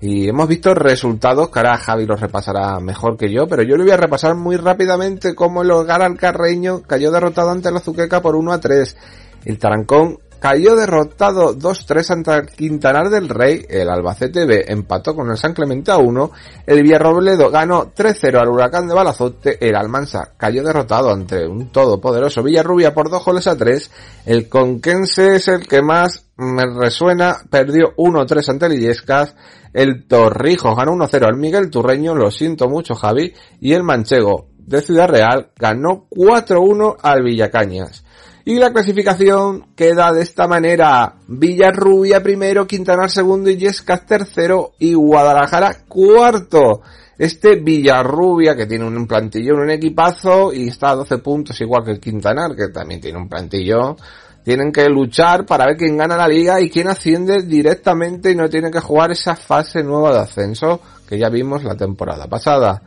Y 0.05 0.27
hemos 0.27 0.49
visto 0.49 0.73
resultados 0.73 1.49
que 1.49 1.59
ahora 1.59 1.77
Javi 1.77 2.05
los 2.05 2.19
repasará 2.19 2.77
mejor 2.81 3.15
que 3.15 3.31
yo, 3.31 3.47
pero 3.47 3.63
yo 3.63 3.77
le 3.77 3.83
voy 3.83 3.93
a 3.93 3.97
repasar 3.97 4.35
muy 4.35 4.57
rápidamente 4.57 5.33
cómo 5.33 5.61
el 5.61 5.71
hogar 5.71 6.01
al 6.01 6.17
Carreño 6.17 6.81
cayó 6.81 7.09
derrotado 7.09 7.51
ante 7.51 7.71
la 7.71 7.77
Azuqueca 7.77 8.21
por 8.21 8.35
1 8.35 8.51
a 8.51 8.59
3. 8.59 8.97
El 9.45 9.59
Tarancón 9.59 10.19
cayó 10.43 10.75
derrotado 10.75 11.57
2-3 11.57 12.11
ante 12.11 12.53
Quintanar 12.53 13.09
del 13.09 13.29
Rey, 13.29 13.65
el 13.69 13.89
Albacete 13.89 14.45
B 14.45 14.65
empató 14.67 15.15
con 15.15 15.31
el 15.31 15.37
San 15.37 15.53
Clemente 15.53 15.89
a 15.89 15.99
1, 15.99 16.31
el 16.67 16.83
Villarrobledo 16.83 17.49
ganó 17.49 17.93
3-0 17.93 18.41
al 18.41 18.49
Huracán 18.49 18.85
de 18.89 18.93
Balazote, 18.93 19.57
el 19.65 19.73
Almansa 19.73 20.33
cayó 20.35 20.61
derrotado 20.61 21.11
ante 21.13 21.47
un 21.47 21.71
todopoderoso 21.71 22.43
Villarrubia 22.43 22.93
por 22.93 23.09
2 23.09 23.23
goles 23.23 23.47
a 23.47 23.55
3, 23.55 23.89
el 24.25 24.49
Conquense 24.49 25.35
es 25.37 25.47
el 25.47 25.65
que 25.65 25.81
más 25.81 26.25
me 26.35 26.65
resuena, 26.77 27.37
perdió 27.49 27.95
1-3 27.95 28.49
ante 28.49 28.65
el 28.65 28.73
Illescas, 28.73 29.37
el 29.71 30.05
Torrijos 30.09 30.75
ganó 30.75 30.91
1-0 30.91 31.25
al 31.25 31.37
Miguel 31.37 31.69
Turreño, 31.69 32.15
lo 32.15 32.29
siento 32.31 32.67
mucho 32.67 32.95
Javi, 32.95 33.33
y 33.61 33.71
el 33.71 33.83
Manchego 33.83 34.49
de 34.57 34.81
Ciudad 34.81 35.07
Real 35.07 35.51
ganó 35.55 36.07
4-1 36.09 36.97
al 37.01 37.23
Villacañas. 37.23 38.02
Y 38.45 38.55
la 38.55 38.73
clasificación 38.73 39.67
queda 39.73 40.11
de 40.11 40.21
esta 40.21 40.47
manera. 40.47 41.15
Villarrubia 41.27 42.21
primero, 42.21 42.67
Quintanar 42.67 43.09
segundo 43.09 43.49
y 43.49 43.55
Yescas 43.55 44.05
tercero 44.05 44.73
y 44.79 44.93
Guadalajara 44.95 45.85
cuarto. 45.87 46.81
Este 47.17 47.55
Villarrubia 47.55 48.53
que 48.55 48.65
tiene 48.65 48.85
un 48.85 49.07
plantillo, 49.07 49.55
un 49.55 49.69
equipazo 49.69 50.51
y 50.51 50.67
está 50.67 50.89
a 50.89 50.95
12 50.95 51.19
puntos 51.19 51.61
igual 51.61 51.85
que 51.85 51.91
el 51.91 52.01
Quintanar 52.01 52.53
que 52.53 52.67
también 52.67 52.99
tiene 52.99 53.17
un 53.17 53.29
plantillo. 53.29 53.95
Tienen 54.43 54.73
que 54.73 54.89
luchar 54.89 55.45
para 55.45 55.65
ver 55.65 55.77
quién 55.77 55.95
gana 55.95 56.17
la 56.17 56.27
liga 56.27 56.59
y 56.59 56.69
quién 56.69 56.89
asciende 56.89 57.43
directamente 57.43 58.29
y 58.31 58.35
no 58.35 58.49
tiene 58.49 58.69
que 58.69 58.81
jugar 58.81 59.11
esa 59.11 59.37
fase 59.37 59.81
nueva 59.83 60.11
de 60.11 60.19
ascenso 60.19 60.81
que 61.07 61.17
ya 61.17 61.29
vimos 61.29 61.63
la 61.63 61.75
temporada 61.75 62.27
pasada. 62.27 62.81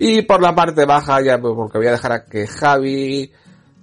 Y 0.00 0.22
por 0.22 0.40
la 0.40 0.54
parte 0.54 0.86
baja, 0.86 1.20
ya 1.20 1.38
porque 1.38 1.76
voy 1.76 1.88
a 1.88 1.92
dejar 1.92 2.12
a 2.12 2.24
que 2.24 2.46
Javi 2.46 3.30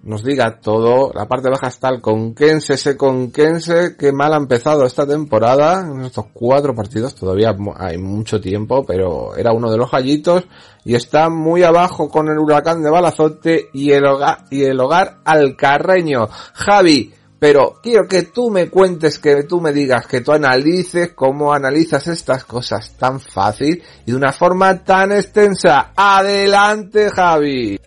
nos 0.04 0.24
diga 0.24 0.60
todo. 0.60 1.12
La 1.14 1.28
parte 1.28 1.50
baja 1.50 1.68
está 1.68 1.90
el 1.90 2.02
Conquense, 2.02 2.74
ese 2.74 2.96
Conquense 2.96 3.96
que 3.98 4.12
mal 4.12 4.34
ha 4.34 4.38
empezado 4.38 4.86
esta 4.86 5.06
temporada, 5.06 5.82
en 5.82 6.02
estos 6.02 6.28
cuatro 6.34 6.74
partidos, 6.74 7.16
todavía 7.16 7.56
hay 7.78 7.98
mucho 7.98 8.40
tiempo, 8.40 8.86
pero 8.86 9.36
era 9.36 9.52
uno 9.52 9.72
de 9.72 9.78
los 9.78 9.92
gallitos 9.92 10.46
y 10.86 10.96
está 10.96 11.30
muy 11.30 11.64
abajo 11.64 12.10
con 12.10 12.30
el 12.30 12.40
huracán 12.40 12.82
de 12.82 12.90
Balazote 12.90 13.70
y 13.74 13.92
el 13.92 14.06
hogar, 14.06 14.46
y 14.50 14.64
el 14.64 14.80
hogar 14.80 15.18
alcarreño. 15.26 16.28
Javi, 16.54 17.14
pero 17.40 17.80
quiero 17.82 18.08
que 18.08 18.24
tú 18.24 18.50
me 18.50 18.70
cuentes, 18.70 19.20
que 19.20 19.44
tú 19.44 19.62
me 19.62 19.72
digas, 19.72 20.08
que 20.08 20.22
tú 20.22 20.32
analices 20.32 21.14
cómo 21.14 21.54
analizas 21.54 22.08
estas 22.08 22.44
cosas 22.44 22.96
tan 22.98 23.20
fácil 23.20 23.82
y 24.06 24.12
de 24.12 24.18
una 24.18 24.32
forma 24.32 24.84
tan 24.84 25.12
extensa. 25.12 25.92
Adelante, 25.96 27.10
Javi. 27.10 27.80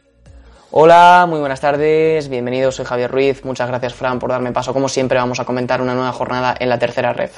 Hola, 0.74 1.26
muy 1.28 1.38
buenas 1.38 1.60
tardes, 1.60 2.30
bienvenidos, 2.30 2.76
soy 2.76 2.86
Javier 2.86 3.10
Ruiz, 3.10 3.44
muchas 3.44 3.68
gracias 3.68 3.92
Fran 3.92 4.18
por 4.18 4.30
darme 4.30 4.52
paso, 4.52 4.72
como 4.72 4.88
siempre 4.88 5.18
vamos 5.18 5.38
a 5.38 5.44
comentar 5.44 5.82
una 5.82 5.92
nueva 5.92 6.12
jornada 6.12 6.54
en 6.58 6.70
la 6.70 6.78
tercera 6.78 7.12
red. 7.12 7.28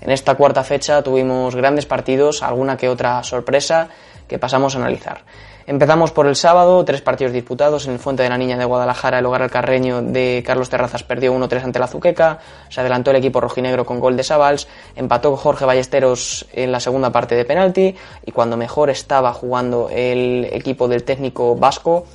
En 0.00 0.10
esta 0.10 0.36
cuarta 0.36 0.64
fecha 0.64 1.02
tuvimos 1.02 1.54
grandes 1.54 1.84
partidos, 1.84 2.42
alguna 2.42 2.78
que 2.78 2.88
otra 2.88 3.22
sorpresa 3.24 3.88
que 4.26 4.38
pasamos 4.38 4.74
a 4.74 4.78
analizar. 4.78 5.20
Empezamos 5.66 6.12
por 6.12 6.26
el 6.26 6.34
sábado, 6.34 6.82
tres 6.86 7.02
partidos 7.02 7.34
disputados 7.34 7.86
en 7.86 7.92
el 7.92 7.98
Fuente 7.98 8.22
de 8.22 8.30
la 8.30 8.38
Niña 8.38 8.56
de 8.56 8.64
Guadalajara, 8.64 9.18
el 9.18 9.26
hogar 9.26 9.42
al 9.42 9.50
Carreño 9.50 10.00
de 10.00 10.42
Carlos 10.44 10.70
Terrazas 10.70 11.02
perdió 11.02 11.34
1-3 11.34 11.64
ante 11.64 11.78
la 11.78 11.88
Zuqueca, 11.88 12.38
se 12.70 12.80
adelantó 12.80 13.10
el 13.10 13.18
equipo 13.18 13.42
rojinegro 13.42 13.84
con 13.84 14.00
gol 14.00 14.16
de 14.16 14.24
Sabals, 14.24 14.66
empató 14.96 15.36
Jorge 15.36 15.66
Ballesteros 15.66 16.46
en 16.54 16.72
la 16.72 16.80
segunda 16.80 17.12
parte 17.12 17.34
de 17.34 17.44
penalti 17.44 17.94
y 18.24 18.32
cuando 18.32 18.56
mejor 18.56 18.88
estaba 18.88 19.34
jugando 19.34 19.90
el 19.92 20.48
equipo 20.50 20.88
del 20.88 21.04
técnico 21.04 21.54
vasco, 21.54 22.06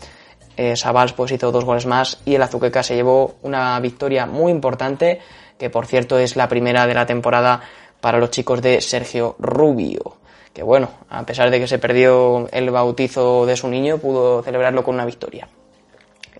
eh, 0.57 0.75
Sabals 0.75 1.13
pues 1.13 1.31
hizo 1.31 1.51
dos 1.51 1.63
goles 1.63 1.85
más 1.85 2.19
y 2.25 2.35
el 2.35 2.41
Azuqueca 2.41 2.83
se 2.83 2.95
llevó 2.95 3.35
una 3.43 3.79
victoria 3.79 4.25
muy 4.25 4.51
importante 4.51 5.21
que 5.57 5.69
por 5.69 5.85
cierto 5.85 6.19
es 6.19 6.35
la 6.35 6.49
primera 6.49 6.85
de 6.85 6.93
la 6.93 7.05
temporada 7.05 7.61
para 8.01 8.17
los 8.19 8.31
chicos 8.31 8.61
de 8.61 8.81
Sergio 8.81 9.35
Rubio 9.39 10.17
que 10.57 10.63
bueno, 10.63 10.89
a 11.11 11.23
pesar 11.23 11.51
de 11.51 11.59
que 11.59 11.67
se 11.67 11.77
perdió 11.77 12.49
el 12.51 12.71
bautizo 12.71 13.45
de 13.45 13.55
su 13.55 13.67
niño, 13.67 13.99
pudo 13.99 14.41
celebrarlo 14.41 14.83
con 14.83 14.95
una 14.95 15.05
victoria. 15.05 15.47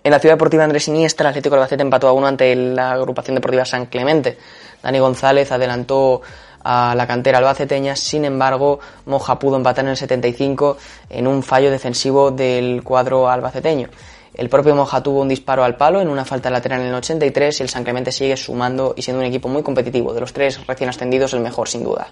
En 0.04 0.10
la 0.10 0.18
ciudad 0.18 0.34
deportiva 0.34 0.64
Andrés 0.64 0.88
Iniestra, 0.88 1.26
el 1.26 1.30
Atlético 1.30 1.54
de 1.54 1.62
Albacete 1.62 1.84
empató 1.84 2.08
a 2.08 2.14
uno 2.14 2.26
ante 2.26 2.56
la 2.56 2.94
agrupación 2.94 3.36
deportiva 3.36 3.64
San 3.64 3.86
Clemente. 3.86 4.36
Dani 4.82 4.98
González 4.98 5.52
adelantó 5.52 6.24
a 6.70 6.94
la 6.96 7.08
cantera 7.08 7.38
albaceteña, 7.38 7.96
sin 7.96 8.26
embargo, 8.26 8.82
Moja 9.06 9.40
pudo 9.40 9.56
empatar 9.56 9.86
en 9.86 9.92
el 9.92 9.98
75 9.98 10.78
en 11.10 11.26
un 11.26 11.42
fallo 11.42 11.72
defensivo 11.72 12.30
del 12.30 12.84
cuadro 12.84 13.30
albaceteño. 13.30 13.88
El 14.34 14.50
propio 14.50 14.76
Moja 14.76 15.02
tuvo 15.02 15.22
un 15.22 15.30
disparo 15.30 15.64
al 15.64 15.78
palo 15.78 16.02
en 16.02 16.10
una 16.10 16.26
falta 16.26 16.50
lateral 16.50 16.82
en 16.82 16.88
el 16.88 16.96
83 16.96 17.58
y 17.58 17.64
el 17.64 17.70
San 17.70 17.86
Clemente 17.86 18.12
sigue 18.12 18.36
sumando 18.36 18.94
y 18.98 19.02
siendo 19.02 19.22
un 19.22 19.28
equipo 19.28 19.48
muy 19.48 19.64
competitivo. 19.64 20.14
De 20.14 20.20
los 20.20 20.34
tres 20.34 20.60
recién 20.68 20.90
ascendidos, 20.90 21.34
el 21.34 21.40
mejor 21.40 21.70
sin 21.70 21.86
duda. 21.86 22.10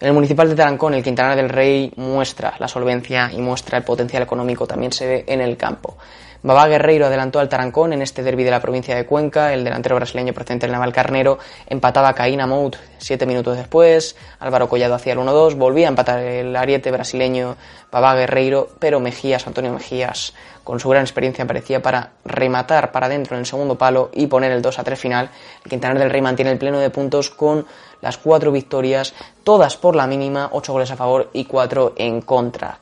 En 0.00 0.08
el 0.08 0.14
municipal 0.14 0.48
de 0.48 0.56
Tarancón, 0.56 0.94
el 0.94 1.04
Quintana 1.04 1.36
del 1.36 1.48
Rey 1.48 1.92
muestra 1.94 2.54
la 2.58 2.66
solvencia 2.66 3.30
y 3.32 3.38
muestra 3.38 3.78
el 3.78 3.84
potencial 3.84 4.24
económico, 4.24 4.66
también 4.66 4.92
se 4.92 5.06
ve 5.06 5.24
en 5.28 5.40
el 5.40 5.56
campo. 5.56 5.96
Babá 6.42 6.68
Guerreiro 6.68 7.04
adelantó 7.04 7.38
al 7.38 7.50
Tarancón 7.50 7.92
en 7.92 8.00
este 8.00 8.22
derby 8.22 8.44
de 8.44 8.50
la 8.50 8.60
provincia 8.60 8.96
de 8.96 9.04
Cuenca. 9.04 9.52
El 9.52 9.62
delantero 9.62 9.96
brasileño 9.96 10.32
procedente 10.32 10.66
del 10.66 10.72
Naval 10.72 10.92
Carnero 10.92 11.38
empataba 11.66 12.08
a 12.08 12.14
Caína 12.14 12.46
Mout 12.46 12.76
siete 12.96 13.26
minutos 13.26 13.58
después. 13.58 14.16
Álvaro 14.38 14.66
Collado 14.66 14.94
hacía 14.94 15.12
el 15.12 15.18
1-2. 15.18 15.56
Volvía 15.56 15.88
a 15.88 15.90
empatar 15.90 16.20
el 16.20 16.56
ariete 16.56 16.90
brasileño 16.90 17.56
Babá 17.92 18.14
Guerreiro, 18.14 18.70
pero 18.78 19.00
Mejías, 19.00 19.46
Antonio 19.46 19.72
Mejías, 19.74 20.32
con 20.64 20.80
su 20.80 20.88
gran 20.88 21.02
experiencia, 21.02 21.46
parecía 21.46 21.82
para 21.82 22.12
rematar 22.24 22.90
para 22.90 23.06
adentro 23.06 23.36
en 23.36 23.40
el 23.40 23.46
segundo 23.46 23.76
palo 23.76 24.10
y 24.14 24.26
poner 24.26 24.50
el 24.52 24.62
2-3 24.62 24.96
final. 24.96 25.30
El 25.62 25.70
Quintana 25.70 26.00
del 26.00 26.08
Rey 26.08 26.22
mantiene 26.22 26.52
el 26.52 26.58
pleno 26.58 26.78
de 26.78 26.88
puntos 26.88 27.28
con 27.28 27.66
las 28.00 28.16
cuatro 28.16 28.50
victorias, 28.50 29.12
todas 29.44 29.76
por 29.76 29.94
la 29.94 30.06
mínima, 30.06 30.48
ocho 30.52 30.72
goles 30.72 30.90
a 30.90 30.96
favor 30.96 31.28
y 31.34 31.44
cuatro 31.44 31.92
en 31.96 32.22
contra. 32.22 32.78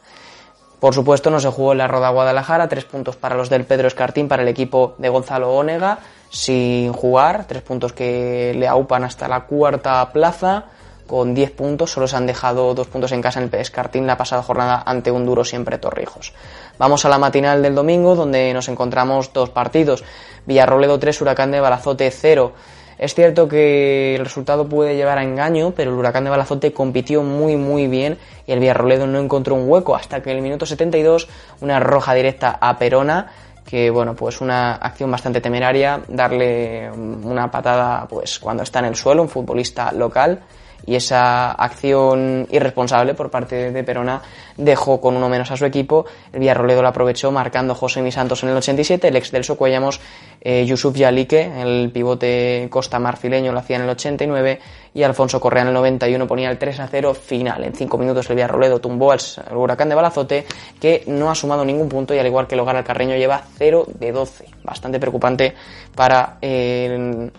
Por 0.80 0.94
supuesto, 0.94 1.30
no 1.30 1.40
se 1.40 1.48
jugó 1.48 1.72
en 1.72 1.78
la 1.78 1.88
Roda 1.88 2.10
Guadalajara, 2.10 2.68
tres 2.68 2.84
puntos 2.84 3.16
para 3.16 3.34
los 3.34 3.50
del 3.50 3.64
Pedro 3.64 3.88
Escartín, 3.88 4.28
para 4.28 4.42
el 4.42 4.48
equipo 4.48 4.94
de 4.98 5.08
Gonzalo 5.08 5.52
Ónega, 5.52 5.98
sin 6.30 6.92
jugar, 6.92 7.46
tres 7.48 7.62
puntos 7.62 7.92
que 7.92 8.54
le 8.56 8.68
aupan 8.68 9.02
hasta 9.02 9.26
la 9.26 9.40
cuarta 9.40 10.08
plaza, 10.12 10.66
con 11.08 11.34
10 11.34 11.52
puntos, 11.52 11.90
solo 11.90 12.06
se 12.06 12.16
han 12.16 12.26
dejado 12.26 12.74
dos 12.74 12.86
puntos 12.86 13.10
en 13.12 13.22
casa 13.22 13.40
en 13.40 13.48
el 13.50 13.60
Escartín 13.60 14.06
la 14.06 14.18
pasada 14.18 14.42
jornada 14.42 14.82
ante 14.84 15.10
un 15.10 15.24
duro 15.24 15.42
siempre 15.42 15.78
Torrijos. 15.78 16.34
Vamos 16.78 17.04
a 17.04 17.08
la 17.08 17.18
matinal 17.18 17.62
del 17.62 17.74
domingo, 17.74 18.14
donde 18.14 18.52
nos 18.52 18.68
encontramos 18.68 19.32
dos 19.32 19.48
partidos, 19.48 20.04
Villarroledo 20.46 20.98
3, 20.98 21.22
Huracán 21.22 21.50
de 21.50 21.60
Balazote 21.60 22.10
0. 22.10 22.52
Es 22.98 23.14
cierto 23.14 23.48
que 23.48 24.16
el 24.16 24.24
resultado 24.24 24.68
puede 24.68 24.96
llevar 24.96 25.18
a 25.18 25.22
engaño, 25.22 25.72
pero 25.76 25.92
el 25.92 25.96
Huracán 25.96 26.24
de 26.24 26.30
Balazote 26.30 26.72
compitió 26.72 27.22
muy 27.22 27.56
muy 27.56 27.86
bien 27.86 28.18
y 28.46 28.52
el 28.52 28.58
Villarroledo 28.58 29.06
no 29.06 29.20
encontró 29.20 29.54
un 29.54 29.68
hueco 29.68 29.94
hasta 29.94 30.20
que 30.20 30.30
en 30.30 30.38
el 30.38 30.42
minuto 30.42 30.66
72 30.66 31.28
una 31.60 31.78
roja 31.78 32.14
directa 32.14 32.58
a 32.60 32.76
Perona 32.76 33.28
que 33.64 33.90
bueno, 33.90 34.16
pues 34.16 34.40
una 34.40 34.76
acción 34.76 35.10
bastante 35.10 35.42
temeraria, 35.42 36.00
darle 36.08 36.90
una 36.90 37.50
patada 37.50 38.06
pues 38.08 38.38
cuando 38.38 38.62
está 38.62 38.78
en 38.78 38.86
el 38.86 38.96
suelo, 38.96 39.22
un 39.22 39.28
futbolista 39.28 39.92
local 39.92 40.40
y 40.86 40.94
esa 40.94 41.52
acción 41.52 42.46
irresponsable 42.50 43.14
por 43.14 43.30
parte 43.30 43.70
de 43.72 43.84
Perona 43.84 44.22
dejó 44.56 45.00
con 45.00 45.16
uno 45.16 45.28
menos 45.28 45.50
a 45.50 45.56
su 45.56 45.64
equipo. 45.64 46.06
El 46.32 46.40
Villarroledo 46.40 46.82
lo 46.82 46.88
aprovechó 46.88 47.30
marcando 47.30 47.74
José 47.74 48.02
Mi 48.02 48.10
Santos 48.10 48.42
en 48.42 48.50
el 48.50 48.56
87, 48.56 49.08
el 49.08 49.16
ex 49.16 49.30
del 49.30 49.44
Socuellamos 49.44 50.00
eh, 50.40 50.64
Yusuf 50.66 50.96
Yalique, 50.96 51.50
el 51.60 51.90
pivote 51.92 52.68
costa 52.70 52.98
marfileño, 52.98 53.52
lo 53.52 53.58
hacía 53.58 53.76
en 53.76 53.82
el 53.82 53.90
89 53.90 54.60
y 54.94 55.02
Alfonso 55.02 55.40
Correa 55.40 55.62
en 55.62 55.68
el 55.68 55.74
91 55.74 56.26
ponía 56.26 56.50
el 56.50 56.58
3 56.58 56.80
a 56.80 56.88
0 56.88 57.14
final. 57.14 57.64
En 57.64 57.74
5 57.74 57.98
minutos 57.98 58.28
el 58.30 58.36
Villarroledo 58.36 58.80
tumbó 58.80 59.12
al, 59.12 59.20
huracán 59.54 59.88
de 59.88 59.94
Balazote 59.94 60.46
que 60.80 61.04
no 61.06 61.30
ha 61.30 61.34
sumado 61.34 61.64
ningún 61.64 61.88
punto 61.88 62.14
y 62.14 62.18
al 62.18 62.26
igual 62.26 62.46
que 62.46 62.54
el 62.54 62.60
hogar 62.60 62.76
al 62.76 62.84
Carreño 62.84 63.16
lleva 63.16 63.42
0 63.58 63.86
de 63.98 64.12
12. 64.12 64.46
Bastante 64.64 64.98
preocupante 64.98 65.54
para 65.94 66.38
el, 66.40 67.30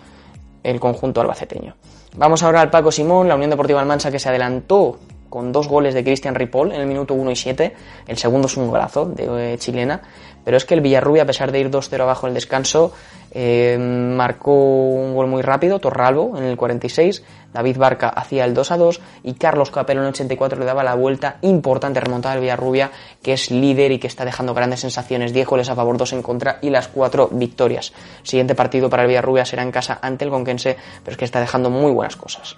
el 0.62 0.80
conjunto 0.80 1.20
albaceteño. 1.20 1.74
Vamos 2.16 2.42
ahora 2.42 2.60
al 2.60 2.70
Paco 2.70 2.90
Simón, 2.90 3.28
la 3.28 3.36
Unión 3.36 3.50
Deportiva 3.50 3.80
Almansa 3.80 4.10
que 4.10 4.18
se 4.18 4.28
adelantó 4.28 4.98
con 5.28 5.52
dos 5.52 5.68
goles 5.68 5.94
de 5.94 6.02
Cristian 6.02 6.34
Ripoll 6.34 6.72
en 6.72 6.80
el 6.80 6.86
minuto 6.86 7.14
1 7.14 7.30
y 7.30 7.36
7. 7.36 7.74
El 8.08 8.18
segundo 8.18 8.48
es 8.48 8.56
un 8.56 8.68
golazo 8.68 9.06
de 9.06 9.54
eh, 9.54 9.58
chilena. 9.58 10.02
Pero 10.44 10.56
es 10.56 10.64
que 10.64 10.74
el 10.74 10.80
Villarrubia, 10.80 11.22
a 11.22 11.26
pesar 11.26 11.52
de 11.52 11.60
ir 11.60 11.70
2-0 11.70 12.00
abajo 12.00 12.26
en 12.26 12.30
el 12.30 12.34
descanso, 12.34 12.92
eh, 13.32 13.76
marcó 13.78 14.52
un 14.52 15.14
gol 15.14 15.26
muy 15.26 15.42
rápido, 15.42 15.78
Torralbo 15.78 16.36
en 16.36 16.44
el 16.44 16.56
46, 16.56 17.22
David 17.52 17.78
Barca 17.78 18.08
hacía 18.08 18.44
el 18.44 18.54
2-2 18.54 19.00
y 19.22 19.34
Carlos 19.34 19.70
Capello 19.70 20.00
en 20.00 20.06
el 20.06 20.12
84 20.12 20.58
le 20.58 20.64
daba 20.64 20.84
la 20.84 20.94
vuelta 20.94 21.38
importante 21.42 22.00
remontada 22.00 22.34
al 22.34 22.40
Villarrubia, 22.40 22.90
que 23.22 23.32
es 23.32 23.50
líder 23.50 23.92
y 23.92 23.98
que 23.98 24.06
está 24.06 24.24
dejando 24.24 24.54
grandes 24.54 24.80
sensaciones, 24.80 25.32
10 25.32 25.46
goles 25.46 25.68
a 25.68 25.74
favor, 25.74 25.96
2 25.96 26.12
en 26.14 26.22
contra 26.22 26.58
y 26.62 26.70
las 26.70 26.88
4 26.88 27.28
victorias. 27.32 27.92
Siguiente 28.22 28.54
partido 28.54 28.90
para 28.90 29.02
el 29.02 29.08
Villarrubia 29.08 29.44
será 29.44 29.62
en 29.62 29.72
casa 29.72 29.98
ante 30.02 30.24
el 30.24 30.30
Conquense, 30.30 30.76
pero 31.04 31.12
es 31.12 31.18
que 31.18 31.24
está 31.24 31.40
dejando 31.40 31.70
muy 31.70 31.92
buenas 31.92 32.16
cosas. 32.16 32.56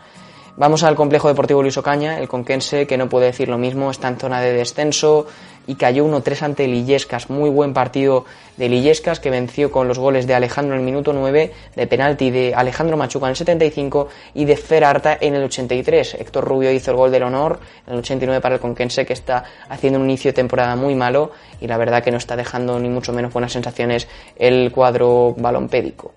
Vamos 0.54 0.82
al 0.82 0.94
complejo 0.94 1.28
deportivo 1.28 1.62
Luis 1.62 1.78
Ocaña, 1.78 2.18
el 2.18 2.28
conquense, 2.28 2.86
que 2.86 2.98
no 2.98 3.08
puede 3.08 3.26
decir 3.26 3.48
lo 3.48 3.56
mismo, 3.56 3.90
está 3.90 4.08
en 4.08 4.18
zona 4.18 4.42
de 4.42 4.52
descenso 4.52 5.26
y 5.66 5.76
cayó 5.76 6.06
1-3 6.06 6.42
ante 6.42 6.66
Lillescas. 6.66 7.30
Muy 7.30 7.50
buen 7.50 7.72
partido 7.72 8.24
de 8.56 8.68
Lillescas 8.68 9.20
que 9.20 9.30
venció 9.30 9.70
con 9.70 9.88
los 9.88 9.98
goles 9.98 10.26
de 10.26 10.34
Alejandro 10.34 10.74
en 10.74 10.80
el 10.80 10.84
minuto 10.84 11.12
9, 11.12 11.52
de 11.74 11.86
penalti 11.86 12.30
de 12.30 12.54
Alejandro 12.54 12.96
Machuca 12.96 13.26
en 13.26 13.30
el 13.30 13.36
75 13.36 14.08
y 14.34 14.44
de 14.44 14.56
Fer 14.56 14.84
Arta 14.84 15.16
en 15.20 15.34
el 15.34 15.44
83. 15.44 16.14
Héctor 16.14 16.44
Rubio 16.44 16.70
hizo 16.72 16.90
el 16.90 16.96
gol 16.96 17.10
del 17.10 17.22
honor 17.22 17.60
en 17.86 17.94
el 17.94 17.98
89 18.00 18.40
para 18.40 18.56
el 18.56 18.60
conquense 18.60 19.06
que 19.06 19.12
está 19.12 19.44
haciendo 19.68 19.98
un 19.98 20.04
inicio 20.06 20.30
de 20.30 20.34
temporada 20.34 20.76
muy 20.76 20.94
malo 20.94 21.30
y 21.60 21.66
la 21.66 21.78
verdad 21.78 22.02
que 22.02 22.10
no 22.10 22.18
está 22.18 22.36
dejando 22.36 22.78
ni 22.78 22.88
mucho 22.88 23.12
menos 23.12 23.32
buenas 23.32 23.52
sensaciones 23.52 24.08
el 24.36 24.72
cuadro 24.72 25.34
balompédico. 25.36 26.14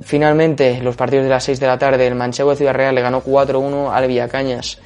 Finalmente, 0.00 0.80
los 0.82 0.94
partidos 0.94 1.24
de 1.24 1.30
las 1.30 1.44
6 1.44 1.58
de 1.58 1.66
la 1.66 1.78
tarde, 1.78 2.06
el 2.06 2.14
Manchego 2.14 2.50
de 2.50 2.56
Ciudad 2.56 2.74
Real 2.74 2.94
le 2.94 3.00
ganó 3.00 3.22
4-1 3.22 3.90
al 3.92 4.06
Villacañas. 4.06 4.78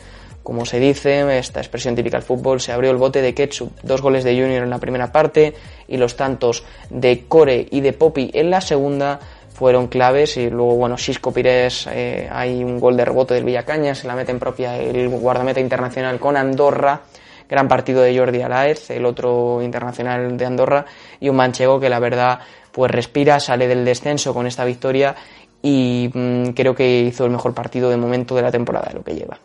Como 0.43 0.65
se 0.65 0.81
dice, 0.81 1.39
esta 1.39 1.61
expresión 1.61 1.95
típica 1.95 2.17
del 2.17 2.27
fútbol, 2.27 2.61
se 2.61 2.73
abrió 2.73 2.91
el 2.91 2.97
bote 2.97 3.21
de 3.21 3.35
ketchup. 3.35 3.73
Dos 3.83 4.01
goles 4.01 4.25
de 4.25 4.33
Junior 4.33 4.63
en 4.63 4.71
la 4.71 4.79
primera 4.79 5.13
parte 5.13 5.55
y 5.87 5.97
los 5.97 6.17
tantos 6.17 6.65
de 6.89 7.25
Core 7.29 7.67
y 7.71 7.81
de 7.81 7.93
Poppy 7.93 8.31
en 8.33 8.51
la 8.51 8.61
segunda 8.61 9.21
fueron 9.61 9.89
claves 9.89 10.39
y 10.39 10.49
luego, 10.49 10.77
bueno, 10.77 10.97
Xisco 10.97 11.33
Pires, 11.33 11.87
eh, 11.93 12.27
hay 12.33 12.65
un 12.65 12.81
gol 12.81 12.97
de 12.97 13.05
rebote 13.05 13.35
del 13.35 13.45
Villacañas, 13.45 13.99
se 13.99 14.07
la 14.07 14.15
mete 14.15 14.33
en 14.33 14.39
propia 14.39 14.79
el 14.79 15.11
guardameta 15.11 15.61
internacional 15.61 16.19
con 16.19 16.39
Andorra, 16.39 17.03
gran 17.47 17.69
partido 17.69 18.01
de 18.01 18.17
Jordi 18.17 18.41
Alaez, 18.41 18.89
el 18.91 19.05
otro 19.05 19.61
internacional 19.61 20.39
de 20.39 20.47
Andorra, 20.47 20.87
y 21.21 21.29
un 21.29 21.37
manchego 21.37 21.79
que 21.79 21.91
la 21.91 21.99
verdad 21.99 22.39
pues 22.73 22.91
respira, 22.91 23.39
sale 23.39 23.69
del 23.69 23.85
descenso 23.85 24.33
con 24.33 24.47
esta 24.47 24.65
victoria 24.65 25.15
y 25.61 26.09
mm, 26.13 26.53
creo 26.53 26.75
que 26.75 27.03
hizo 27.03 27.27
el 27.27 27.31
mejor 27.31 27.53
partido 27.53 27.91
de 27.91 27.99
momento 27.99 28.35
de 28.35 28.43
la 28.43 28.51
temporada 28.51 28.91
lo 28.95 29.05
que 29.05 29.15
lleva. 29.15 29.39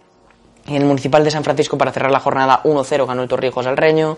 En 0.68 0.78
el 0.78 0.86
Municipal 0.86 1.24
de 1.24 1.30
San 1.30 1.44
Francisco 1.44 1.78
para 1.78 1.92
cerrar 1.92 2.12
la 2.12 2.20
jornada 2.20 2.62
1-0 2.64 3.06
ganó 3.06 3.22
el 3.22 3.30
Torrijos 3.30 3.68
al 3.68 3.78
Reño, 3.78 4.18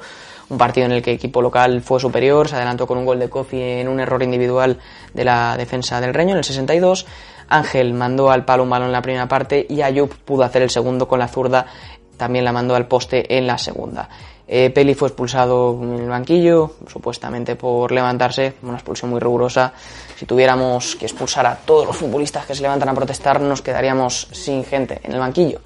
un 0.50 0.58
partido 0.58 0.86
en 0.86 0.94
el 0.94 1.01
que 1.01 1.12
el 1.12 1.18
equipo 1.18 1.42
local 1.42 1.82
fue 1.82 2.00
superior, 2.00 2.48
se 2.48 2.56
adelantó 2.56 2.88
con 2.88 2.98
un 2.98 3.06
gol 3.06 3.20
de 3.20 3.30
Kofi 3.30 3.62
en 3.62 3.89
un 3.89 4.00
error 4.00 4.24
individual 4.24 4.80
de 5.13 5.25
la 5.25 5.58
defensa 5.58 6.00
del 6.00 6.13
Reño 6.13 6.32
en 6.32 6.38
el 6.38 6.44
62. 6.46 7.06
Ángel 7.50 7.94
mandó 7.94 8.32
al 8.32 8.46
palo 8.46 8.63
un 8.63 8.70
balón 8.70 8.88
en 8.88 8.94
la 8.94 9.01
primera 9.01 9.27
parte 9.27 9.66
y 9.70 9.82
Ayub 9.82 10.16
pudo 10.24 10.44
hacer 10.44 10.62
el 10.62 10.70
segundo 10.70 11.06
con 11.06 11.20
la 11.20 11.27
zurda, 11.27 11.66
también 12.16 12.46
la 12.46 12.54
mandó 12.54 12.75
al 12.75 12.88
poste 12.88 13.38
en 13.38 13.46
la 13.46 13.58
segunda. 13.58 14.08
Eh, 14.48 14.70
Peli 14.70 14.94
fue 14.94 15.10
expulsado 15.10 15.77
en 15.84 15.96
el 15.96 16.08
banquillo, 16.08 16.75
supuestamente 16.88 17.58
por 17.58 17.92
levantarse, 17.92 18.54
una 18.63 18.75
expulsión 18.75 19.12
muy 19.12 19.20
rigurosa. 19.20 19.74
Si 20.16 20.25
tuviéramos 20.25 20.96
que 20.96 21.06
expulsar 21.06 21.46
a 21.46 21.58
todos 21.58 21.86
los 21.86 21.98
futbolistas 21.98 22.46
que 22.46 22.56
se 22.56 22.62
levantan 22.62 22.88
a 22.88 22.94
protestar, 22.94 23.42
nos 23.42 23.62
quedaríamos 23.62 24.30
sin 24.32 24.63
gente 24.63 25.01
en 25.04 25.12
el 25.12 25.20
banquillo. 25.20 25.60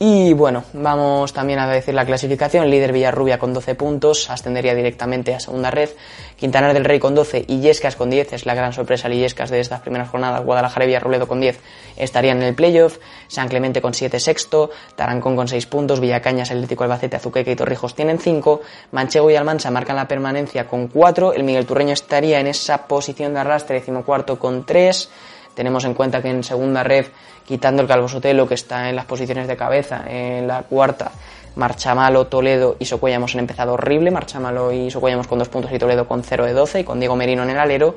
Y 0.00 0.32
bueno, 0.32 0.64
vamos 0.72 1.32
también 1.32 1.60
a 1.60 1.68
decir 1.68 1.94
la 1.94 2.04
clasificación. 2.04 2.68
Líder 2.68 2.92
Villarrubia 2.92 3.38
con 3.38 3.54
12 3.54 3.76
puntos, 3.76 4.28
ascendería 4.28 4.74
directamente 4.74 5.32
a 5.32 5.38
segunda 5.38 5.70
red. 5.70 5.88
Quintanar 6.36 6.74
del 6.74 6.84
Rey 6.84 6.98
con 6.98 7.14
12 7.14 7.44
y 7.46 7.60
Yescas 7.60 7.94
con 7.94 8.10
10, 8.10 8.32
es 8.32 8.44
la 8.44 8.54
gran 8.54 8.72
sorpresa 8.72 9.08
Yescas 9.08 9.50
de 9.50 9.60
estas 9.60 9.82
primeras 9.82 10.08
jornadas. 10.08 10.44
Guadalajara 10.44 10.84
y 10.84 10.88
Villarroledo 10.88 11.28
con 11.28 11.40
10 11.40 11.60
estarían 11.96 12.38
en 12.38 12.48
el 12.48 12.54
playoff. 12.56 12.98
San 13.28 13.48
Clemente 13.48 13.80
con 13.80 13.94
7 13.94 14.18
sexto, 14.18 14.70
Tarancón 14.96 15.36
con 15.36 15.46
6 15.46 15.64
puntos, 15.66 16.00
Villacañas, 16.00 16.50
Atlético 16.50 16.82
Albacete, 16.82 17.16
Azuqueca 17.16 17.52
y 17.52 17.56
Torrijos 17.56 17.94
tienen 17.94 18.18
5, 18.18 18.62
Manchego 18.90 19.30
y 19.30 19.36
Almansa 19.36 19.70
marcan 19.70 19.94
la 19.94 20.08
permanencia 20.08 20.66
con 20.66 20.88
4, 20.88 21.34
el 21.34 21.44
Miguel 21.44 21.66
Turreño 21.66 21.92
estaría 21.92 22.40
en 22.40 22.48
esa 22.48 22.88
posición 22.88 23.32
de 23.32 23.40
arrastre 23.40 23.76
decimocuarto 23.76 24.40
con 24.40 24.66
3. 24.66 25.08
Tenemos 25.54 25.84
en 25.84 25.94
cuenta 25.94 26.20
que 26.20 26.30
en 26.30 26.42
segunda 26.42 26.82
red, 26.82 27.06
quitando 27.46 27.82
el 27.82 27.88
Calvo 27.88 28.08
Sotelo, 28.08 28.46
que 28.48 28.54
está 28.54 28.88
en 28.88 28.96
las 28.96 29.04
posiciones 29.04 29.46
de 29.46 29.56
cabeza, 29.56 30.04
en 30.08 30.46
la 30.46 30.62
cuarta, 30.62 31.12
Marchamalo, 31.56 32.26
Toledo 32.26 32.76
y 32.78 32.84
Socuellamos 32.84 33.34
han 33.34 33.40
empezado 33.40 33.74
horrible. 33.74 34.10
Marchamalo 34.10 34.72
y 34.72 34.90
Socuellamos 34.90 35.26
con 35.26 35.38
dos 35.38 35.48
puntos 35.48 35.72
y 35.72 35.78
Toledo 35.78 36.06
con 36.08 36.22
0 36.22 36.46
de 36.46 36.52
12 36.52 36.80
y 36.80 36.84
con 36.84 36.98
Diego 36.98 37.16
Merino 37.16 37.42
en 37.44 37.50
el 37.50 37.58
alero. 37.58 37.94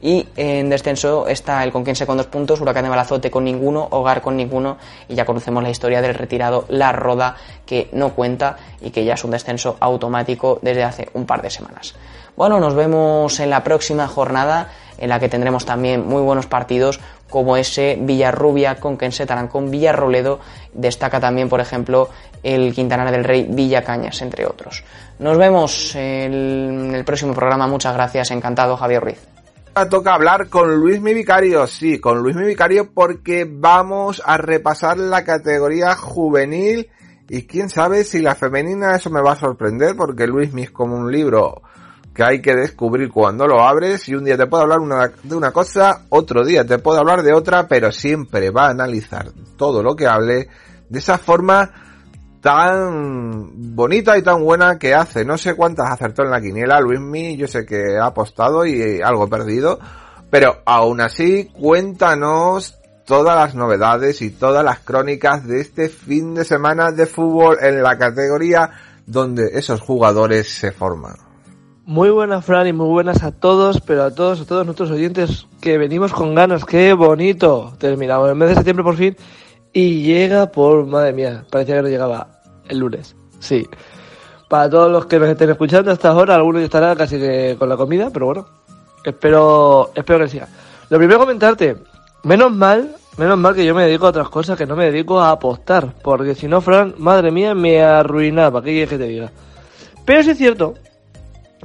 Y 0.00 0.28
en 0.36 0.68
descenso 0.68 1.26
está 1.28 1.64
el 1.64 1.72
Conquense 1.72 2.06
con 2.06 2.18
dos 2.18 2.26
puntos, 2.26 2.60
Huracán 2.60 2.84
de 2.84 2.90
Balazote 2.90 3.30
con 3.30 3.44
ninguno, 3.44 3.88
Hogar 3.90 4.20
con 4.20 4.36
ninguno. 4.36 4.76
Y 5.08 5.14
ya 5.14 5.24
conocemos 5.24 5.62
la 5.62 5.70
historia 5.70 6.02
del 6.02 6.14
retirado 6.14 6.66
La 6.68 6.92
Roda, 6.92 7.36
que 7.64 7.88
no 7.92 8.10
cuenta 8.14 8.56
y 8.82 8.90
que 8.90 9.04
ya 9.04 9.14
es 9.14 9.24
un 9.24 9.30
descenso 9.30 9.76
automático 9.80 10.58
desde 10.60 10.84
hace 10.84 11.08
un 11.14 11.24
par 11.24 11.40
de 11.40 11.50
semanas. 11.50 11.94
Bueno, 12.36 12.58
nos 12.60 12.74
vemos 12.74 13.38
en 13.40 13.48
la 13.48 13.64
próxima 13.64 14.06
jornada 14.08 14.68
en 14.98 15.08
la 15.08 15.18
que 15.18 15.28
tendremos 15.28 15.64
también 15.64 16.06
muy 16.06 16.22
buenos 16.22 16.46
partidos 16.46 17.00
como 17.28 17.56
ese 17.56 17.98
Villarrubia 18.00 18.76
con 18.76 18.96
Kense 18.96 19.26
con 19.50 19.70
Villarroledo. 19.70 20.40
Destaca 20.72 21.20
también, 21.20 21.48
por 21.48 21.60
ejemplo, 21.60 22.08
el 22.42 22.72
Quintana 22.74 23.10
del 23.10 23.24
Rey 23.24 23.46
Villacañas, 23.50 24.22
entre 24.22 24.46
otros. 24.46 24.84
Nos 25.18 25.36
vemos 25.36 25.94
en 25.96 26.94
el 26.94 27.04
próximo 27.04 27.34
programa. 27.34 27.66
Muchas 27.66 27.94
gracias. 27.94 28.30
Encantado, 28.30 28.76
Javier 28.76 29.02
Ruiz. 29.02 29.34
Toca 29.90 30.14
hablar 30.14 30.48
con 30.48 30.76
Luis 30.76 31.00
Mi 31.00 31.12
Vicario, 31.12 31.66
sí, 31.66 31.98
con 31.98 32.18
Luis 32.20 32.36
Mi 32.36 32.44
Vicario 32.44 32.92
porque 32.94 33.44
vamos 33.44 34.22
a 34.24 34.36
repasar 34.36 34.98
la 34.98 35.24
categoría 35.24 35.96
juvenil 35.96 36.88
y 37.28 37.42
quién 37.42 37.68
sabe 37.68 38.04
si 38.04 38.20
la 38.20 38.36
femenina 38.36 38.94
eso 38.94 39.10
me 39.10 39.20
va 39.20 39.32
a 39.32 39.36
sorprender 39.36 39.96
porque 39.96 40.28
Luis 40.28 40.52
Mi 40.52 40.62
es 40.62 40.70
como 40.70 40.96
un 40.96 41.10
libro 41.10 41.62
que 42.14 42.22
hay 42.22 42.40
que 42.40 42.54
descubrir 42.54 43.10
cuando 43.10 43.46
lo 43.46 43.60
abres 43.60 44.08
y 44.08 44.14
un 44.14 44.24
día 44.24 44.36
te 44.36 44.46
puedo 44.46 44.62
hablar 44.62 45.12
de 45.22 45.34
una 45.34 45.50
cosa, 45.50 46.02
otro 46.10 46.44
día 46.44 46.64
te 46.64 46.78
puedo 46.78 47.00
hablar 47.00 47.22
de 47.22 47.34
otra, 47.34 47.66
pero 47.66 47.90
siempre 47.90 48.50
va 48.50 48.66
a 48.66 48.70
analizar 48.70 49.30
todo 49.56 49.82
lo 49.82 49.96
que 49.96 50.06
hable 50.06 50.48
de 50.88 50.98
esa 50.98 51.18
forma 51.18 51.70
tan 52.40 53.74
bonita 53.74 54.16
y 54.16 54.22
tan 54.22 54.44
buena 54.44 54.78
que 54.78 54.94
hace. 54.94 55.24
No 55.24 55.36
sé 55.36 55.54
cuántas 55.54 55.90
acertó 55.90 56.22
en 56.22 56.30
la 56.30 56.40
quiniela 56.40 56.80
Luismi, 56.80 57.36
yo 57.36 57.48
sé 57.48 57.66
que 57.66 57.98
ha 58.00 58.06
apostado 58.06 58.64
y 58.64 59.00
algo 59.02 59.28
perdido, 59.28 59.80
pero 60.30 60.58
aún 60.66 61.00
así 61.00 61.50
cuéntanos 61.52 62.78
todas 63.06 63.34
las 63.34 63.54
novedades 63.56 64.22
y 64.22 64.30
todas 64.30 64.64
las 64.64 64.78
crónicas 64.78 65.46
de 65.46 65.60
este 65.60 65.88
fin 65.88 66.34
de 66.34 66.44
semana 66.44 66.92
de 66.92 67.06
fútbol 67.06 67.58
en 67.60 67.82
la 67.82 67.98
categoría 67.98 68.70
donde 69.04 69.50
esos 69.54 69.80
jugadores 69.80 70.48
se 70.48 70.70
forman. 70.70 71.33
Muy 71.86 72.08
buenas, 72.08 72.42
Fran, 72.42 72.66
y 72.66 72.72
muy 72.72 72.88
buenas 72.88 73.22
a 73.22 73.30
todos, 73.30 73.82
pero 73.82 74.04
a 74.04 74.10
todos, 74.10 74.40
a 74.40 74.46
todos 74.46 74.64
nuestros 74.64 74.90
oyentes 74.90 75.46
que 75.60 75.76
venimos 75.76 76.14
con 76.14 76.34
ganas. 76.34 76.64
¡Qué 76.64 76.94
bonito! 76.94 77.74
Terminamos 77.78 78.30
el 78.30 78.36
mes 78.36 78.48
de 78.48 78.54
septiembre 78.54 78.82
por 78.82 78.96
fin 78.96 79.14
y 79.70 80.02
llega 80.02 80.50
por, 80.50 80.86
madre 80.86 81.12
mía, 81.12 81.44
parecía 81.50 81.76
que 81.76 81.82
no 81.82 81.88
llegaba 81.88 82.40
el 82.70 82.78
lunes. 82.78 83.14
Sí. 83.38 83.68
Para 84.48 84.70
todos 84.70 84.90
los 84.90 85.04
que 85.04 85.18
nos 85.18 85.28
estén 85.28 85.50
escuchando 85.50 85.90
hasta 85.90 86.08
ahora, 86.08 86.36
algunos 86.36 86.62
ya 86.62 86.66
estarán 86.66 86.96
casi 86.96 87.18
que 87.18 87.56
con 87.58 87.68
la 87.68 87.76
comida, 87.76 88.08
pero 88.10 88.26
bueno, 88.26 88.46
espero, 89.04 89.90
espero 89.94 90.20
que 90.20 90.28
siga. 90.28 90.48
Lo 90.88 90.96
primero 90.96 91.18
comentarte, 91.18 91.76
menos 92.22 92.50
mal, 92.50 92.96
menos 93.18 93.36
mal 93.36 93.54
que 93.54 93.66
yo 93.66 93.74
me 93.74 93.84
dedico 93.84 94.06
a 94.06 94.08
otras 94.08 94.30
cosas, 94.30 94.56
que 94.56 94.64
no 94.64 94.74
me 94.74 94.86
dedico 94.86 95.20
a 95.20 95.32
apostar, 95.32 95.92
porque 96.02 96.34
si 96.34 96.48
no, 96.48 96.62
Fran, 96.62 96.94
madre 96.96 97.30
mía, 97.30 97.54
me 97.54 97.82
arruinaba, 97.82 98.62
¿qué 98.62 98.70
quieres 98.70 98.88
que 98.88 98.98
te 98.98 99.06
diga? 99.06 99.30
Pero 100.06 100.22
sí 100.22 100.30
es 100.30 100.38
cierto 100.38 100.74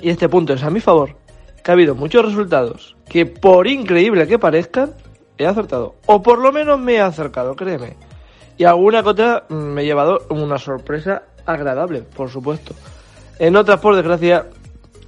y 0.01 0.09
este 0.09 0.29
punto 0.29 0.53
es 0.53 0.63
a 0.63 0.69
mi 0.69 0.79
favor, 0.79 1.15
que 1.63 1.71
ha 1.71 1.73
habido 1.73 1.95
muchos 1.95 2.25
resultados 2.25 2.95
que 3.09 3.25
por 3.25 3.67
increíble 3.67 4.27
que 4.27 4.39
parezcan, 4.39 4.93
he 5.37 5.45
acertado. 5.45 5.95
O 6.05 6.21
por 6.21 6.39
lo 6.39 6.51
menos 6.51 6.79
me 6.79 6.93
he 6.93 7.01
acercado, 7.01 7.55
créeme. 7.55 7.97
Y 8.57 8.65
alguna 8.65 9.03
cosa 9.03 9.43
me 9.49 9.81
he 9.81 9.85
llevado 9.85 10.19
una 10.29 10.57
sorpresa 10.57 11.23
agradable, 11.45 12.03
por 12.03 12.29
supuesto. 12.29 12.75
En 13.39 13.55
otras, 13.55 13.79
por 13.79 13.95
desgracia, 13.95 14.47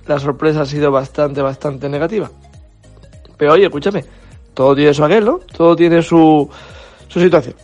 la 0.08 0.20
sorpresa 0.20 0.62
ha 0.62 0.66
sido 0.66 0.92
bastante, 0.92 1.42
bastante 1.42 1.90
negativa. 1.90 2.32
Pero 3.38 3.54
oye, 3.54 3.66
escúchame, 3.66 4.04
todo 4.54 4.76
tiene 4.76 4.94
su 4.94 5.04
aquel, 5.04 5.26
¿no? 5.26 5.40
Todo 5.40 5.76
tiene 5.76 6.02
su, 6.02 6.50
su 7.08 7.20
situación. 7.20 7.56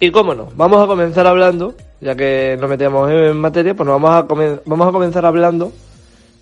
Y 0.00 0.10
cómo 0.10 0.34
no, 0.34 0.48
vamos 0.56 0.82
a 0.82 0.86
comenzar 0.86 1.26
hablando, 1.26 1.74
ya 2.00 2.14
que 2.14 2.56
nos 2.58 2.68
metemos 2.68 3.10
en 3.10 3.36
materia, 3.36 3.74
pues 3.74 3.88
vamos 3.88 4.10
a, 4.10 4.22
vamos 4.22 4.88
a 4.88 4.92
comenzar 4.92 5.24
hablando 5.24 5.70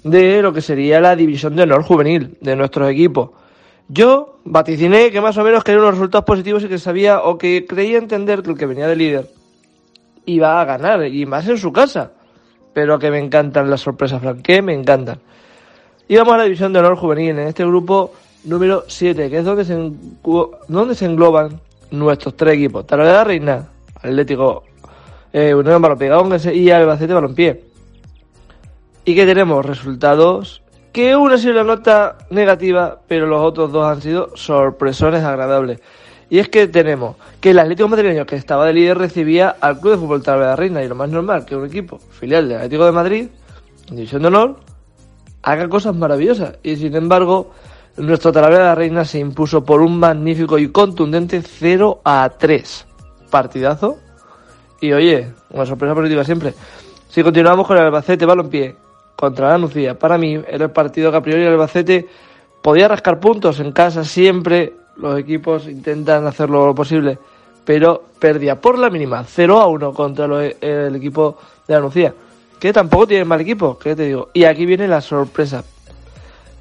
de 0.05 0.43
lo 0.43 0.53
que 0.53 0.61
sería 0.61 1.01
la 1.01 1.15
división 1.17 1.55
de 1.57 1.63
honor 1.63 1.83
juvenil 1.83 2.37
de 2.41 2.57
nuestros 2.57 2.91
equipos. 2.91 3.31
Yo 3.89 4.41
vaticiné 4.45 5.11
que 5.11 5.21
más 5.21 5.37
o 5.37 5.45
menos 5.45 5.65
quería 5.65 5.81
unos 5.81 5.95
resultados 5.95 6.25
positivos 6.25 6.65
y 6.65 6.69
que 6.69 6.79
sabía 6.79 7.21
o 7.21 7.39
que 7.39 7.67
creía 7.67 7.99
entender 7.99 8.43
que 8.43 8.51
el 8.51 8.59
que 8.59 8.67
venía 8.67 8.87
de 8.87 8.97
líder 8.97 9.27
iba 10.27 10.61
a 10.61 10.65
ganar 10.65 11.07
y 11.07 11.27
más 11.27 11.47
en 11.49 11.59
su 11.59 11.73
casa. 11.73 12.13
Pero 12.73 12.99
que 12.99 13.11
me 13.11 13.19
encantan 13.19 13.69
las 13.69 13.83
sorpresas, 13.83 14.21
Frank, 14.23 14.41
que 14.41 14.63
me 14.63 14.73
encantan. 14.73 15.19
Y 16.09 16.17
vamos 16.17 16.35
a 16.35 16.39
la 16.39 16.45
división 16.45 16.73
de 16.73 16.79
honor 16.79 16.97
juvenil, 16.97 17.31
en 17.31 17.49
este 17.49 17.65
grupo 17.65 18.13
número 18.45 18.85
7, 18.87 19.29
que 19.31 19.39
es 19.39 19.45
donde 19.45 19.65
se, 19.65 19.93
donde 20.69 20.95
se 20.95 21.05
engloban 21.05 21.61
nuestros 21.91 22.37
tres 22.37 22.55
equipos. 22.55 22.87
Talavera 22.87 23.25
Reina, 23.25 23.69
Atlético, 23.97 24.65
eh, 25.33 25.55
Unión 25.55 25.81
Balompié 25.83 26.11
y 26.55 26.71
Albacete 26.71 27.13
Balompié. 27.13 27.72
Y 29.05 29.15
que 29.15 29.27
tenemos 29.27 29.65
resultados 29.65 30.63
que 30.93 31.17
una 31.17 31.35
ha 31.35 31.39
sido 31.39 31.55
la 31.55 31.65
nota 31.65 32.19
negativa, 32.31 33.01
pero 33.09 33.27
los 33.27 33.41
otros 33.41 33.73
dos 33.73 33.87
han 33.87 34.03
sido 34.03 34.37
sorpresones 34.37 35.25
agradables. 35.25 35.81
Y 36.29 36.39
es 36.39 36.49
que 36.49 36.69
tenemos 36.69 37.17
que 37.41 37.51
el 37.51 37.59
Atlético 37.59 37.89
Madrileño, 37.89 38.27
que 38.27 38.37
estaba 38.37 38.67
de 38.67 38.75
líder, 38.75 38.99
recibía 38.99 39.57
al 39.61 39.81
Club 39.81 39.93
de 39.93 39.99
Fútbol 39.99 40.23
Talavera 40.23 40.57
Reina, 40.57 40.83
y 40.83 40.89
lo 40.89 40.95
más 40.95 41.11
normal 41.11 41.45
que 41.45 41.57
un 41.57 41.67
equipo 41.67 41.99
filial 41.99 42.49
del 42.49 42.59
Atlético 42.59 42.85
de 42.85 42.93
Madrid, 42.93 43.29
en 43.89 43.97
División 43.97 44.23
de 44.23 44.29
Honor, 44.29 44.57
haga 45.43 45.69
cosas 45.69 45.97
maravillosas. 45.97 46.59
Y 46.63 46.77
sin 46.77 46.95
embargo, 46.95 47.53
nuestro 47.97 48.33
Talavera 48.33 48.71
de 48.71 48.75
Reina 48.75 49.05
se 49.05 49.19
impuso 49.19 49.65
por 49.65 49.81
un 49.81 49.99
magnífico 49.99 50.59
y 50.59 50.71
contundente 50.71 51.43
0 51.43 52.01
a 52.05 52.31
3. 52.39 52.87
Partidazo. 53.31 53.99
Y 54.81 54.93
oye, 54.93 55.33
una 55.51 55.67
sorpresa 55.67 55.95
positiva 55.95 56.25
siempre. 56.25 56.55
Si 57.09 57.23
continuamos 57.23 57.67
con 57.67 57.77
el 57.77 57.85
Albacete 57.85 58.25
Balompié 58.27 58.75
contra 59.17 59.51
la 59.51 59.59
Nucía, 59.59 59.99
para 59.99 60.19
mí 60.19 60.35
era 60.35 60.65
el 60.65 60.71
partido 60.71 61.11
que 61.11 61.17
a 61.17 61.23
priori 61.23 61.47
Albacete 61.47 62.07
podía 62.63 62.89
rascar 62.89 63.21
puntos 63.21 63.61
en 63.61 63.73
casa 63.73 64.05
siempre. 64.05 64.73
Los 64.97 65.19
equipos 65.19 65.69
intentan 65.69 66.27
hacer 66.27 66.51
lo 66.51 66.75
posible, 66.75 67.19
pero 67.65 68.03
perdía 68.19 68.61
por 68.61 68.79
la 68.79 68.91
mínima 68.91 69.25
0 69.25 69.61
a 69.61 69.67
1 69.67 69.93
contra 69.93 70.27
el 70.27 70.97
equipo 70.97 71.39
de 71.67 71.75
la 71.75 71.81
que 72.63 72.73
tampoco 72.73 73.09
tiene 73.09 73.25
mal 73.25 73.41
equipo, 73.41 73.77
que 73.77 73.97
te 73.97 74.05
digo. 74.05 74.29
Y 74.33 74.45
aquí 74.45 74.67
viene 74.67 74.87
la 74.87 75.01
sorpresa. 75.01 75.65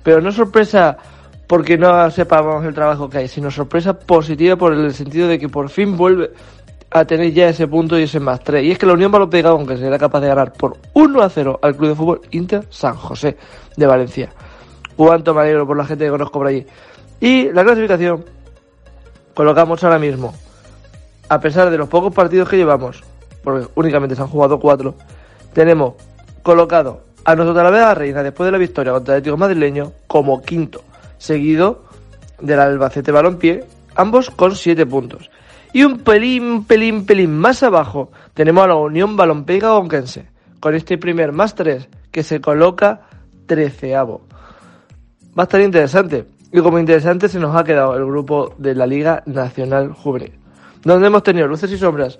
Pero 0.01 0.19
no 0.19 0.31
sorpresa 0.31 0.97
porque 1.45 1.77
no 1.77 2.09
sepamos 2.09 2.65
el 2.65 2.73
trabajo 2.73 3.07
que 3.07 3.19
hay, 3.19 3.27
sino 3.27 3.51
sorpresa 3.51 3.93
positiva 3.93 4.55
por 4.55 4.73
el 4.73 4.93
sentido 4.93 5.27
de 5.27 5.37
que 5.37 5.47
por 5.47 5.69
fin 5.69 5.95
vuelve 5.95 6.31
a 6.91 7.05
tener 7.05 7.31
ya 7.31 7.49
ese 7.49 7.67
punto 7.67 7.97
y 7.97 8.03
ese 8.03 8.19
más 8.19 8.41
3. 8.43 8.63
Y 8.65 8.71
es 8.71 8.77
que 8.77 8.85
la 8.85 8.93
Unión 8.93 9.11
Balompié 9.11 9.41
aunque 9.45 9.77
será 9.77 9.97
capaz 9.97 10.19
de 10.19 10.27
ganar 10.27 10.51
por 10.51 10.77
1 10.93 11.21
a 11.21 11.29
0 11.29 11.59
al 11.61 11.75
Club 11.75 11.89
de 11.89 11.95
Fútbol 11.95 12.21
Inter 12.31 12.67
San 12.69 12.95
José 12.95 13.37
de 13.77 13.85
Valencia. 13.85 14.29
Cuánto 14.97 15.33
me 15.33 15.41
alegro 15.41 15.65
por 15.65 15.77
la 15.77 15.85
gente 15.85 16.03
que 16.03 16.11
conozco 16.11 16.39
por 16.39 16.47
allí. 16.47 16.65
Y 17.21 17.51
la 17.51 17.63
clasificación 17.63 18.25
colocamos 19.33 19.83
ahora 19.83 19.99
mismo, 19.99 20.33
a 21.29 21.39
pesar 21.39 21.69
de 21.69 21.77
los 21.77 21.87
pocos 21.87 22.13
partidos 22.13 22.49
que 22.49 22.57
llevamos, 22.57 23.03
porque 23.43 23.67
únicamente 23.75 24.15
se 24.15 24.21
han 24.21 24.27
jugado 24.27 24.59
4, 24.59 24.93
tenemos 25.53 25.93
colocado 26.43 27.03
a 27.23 27.35
nuestro 27.35 27.53
Talavera 27.53 27.93
Reina 27.93 28.23
después 28.23 28.47
de 28.47 28.51
la 28.51 28.57
victoria 28.57 28.91
contra 28.91 29.13
el 29.13 29.19
Atlético 29.19 29.37
Madrileño 29.37 29.93
como 30.07 30.41
quinto, 30.41 30.81
seguido 31.17 31.83
del 32.41 32.59
Albacete 32.59 33.11
Balompié, 33.11 33.63
ambos 33.95 34.29
con 34.29 34.55
7 34.55 34.85
puntos. 34.85 35.29
Y 35.73 35.83
un 35.83 35.99
pelín, 35.99 36.65
pelín, 36.65 37.05
pelín 37.05 37.37
más 37.37 37.63
abajo 37.63 38.11
tenemos 38.33 38.63
a 38.63 38.67
la 38.67 38.75
Unión 38.75 39.15
Balompié 39.15 39.59
Gaonquense, 39.59 40.25
con 40.59 40.75
este 40.75 40.97
primer 40.97 41.31
más 41.31 41.55
3 41.55 41.87
que 42.11 42.23
se 42.23 42.41
coloca 42.41 43.01
treceavo. 43.45 44.21
Va 45.37 45.43
a 45.43 45.45
estar 45.45 45.61
interesante. 45.61 46.25
Y 46.53 46.59
como 46.59 46.79
interesante 46.79 47.29
se 47.29 47.39
nos 47.39 47.55
ha 47.55 47.63
quedado 47.63 47.95
el 47.95 48.05
grupo 48.05 48.53
de 48.57 48.75
la 48.75 48.85
Liga 48.85 49.23
Nacional 49.25 49.93
Juvenil, 49.93 50.33
donde 50.83 51.07
hemos 51.07 51.23
tenido 51.23 51.47
luces 51.47 51.71
y 51.71 51.77
sombras 51.77 52.19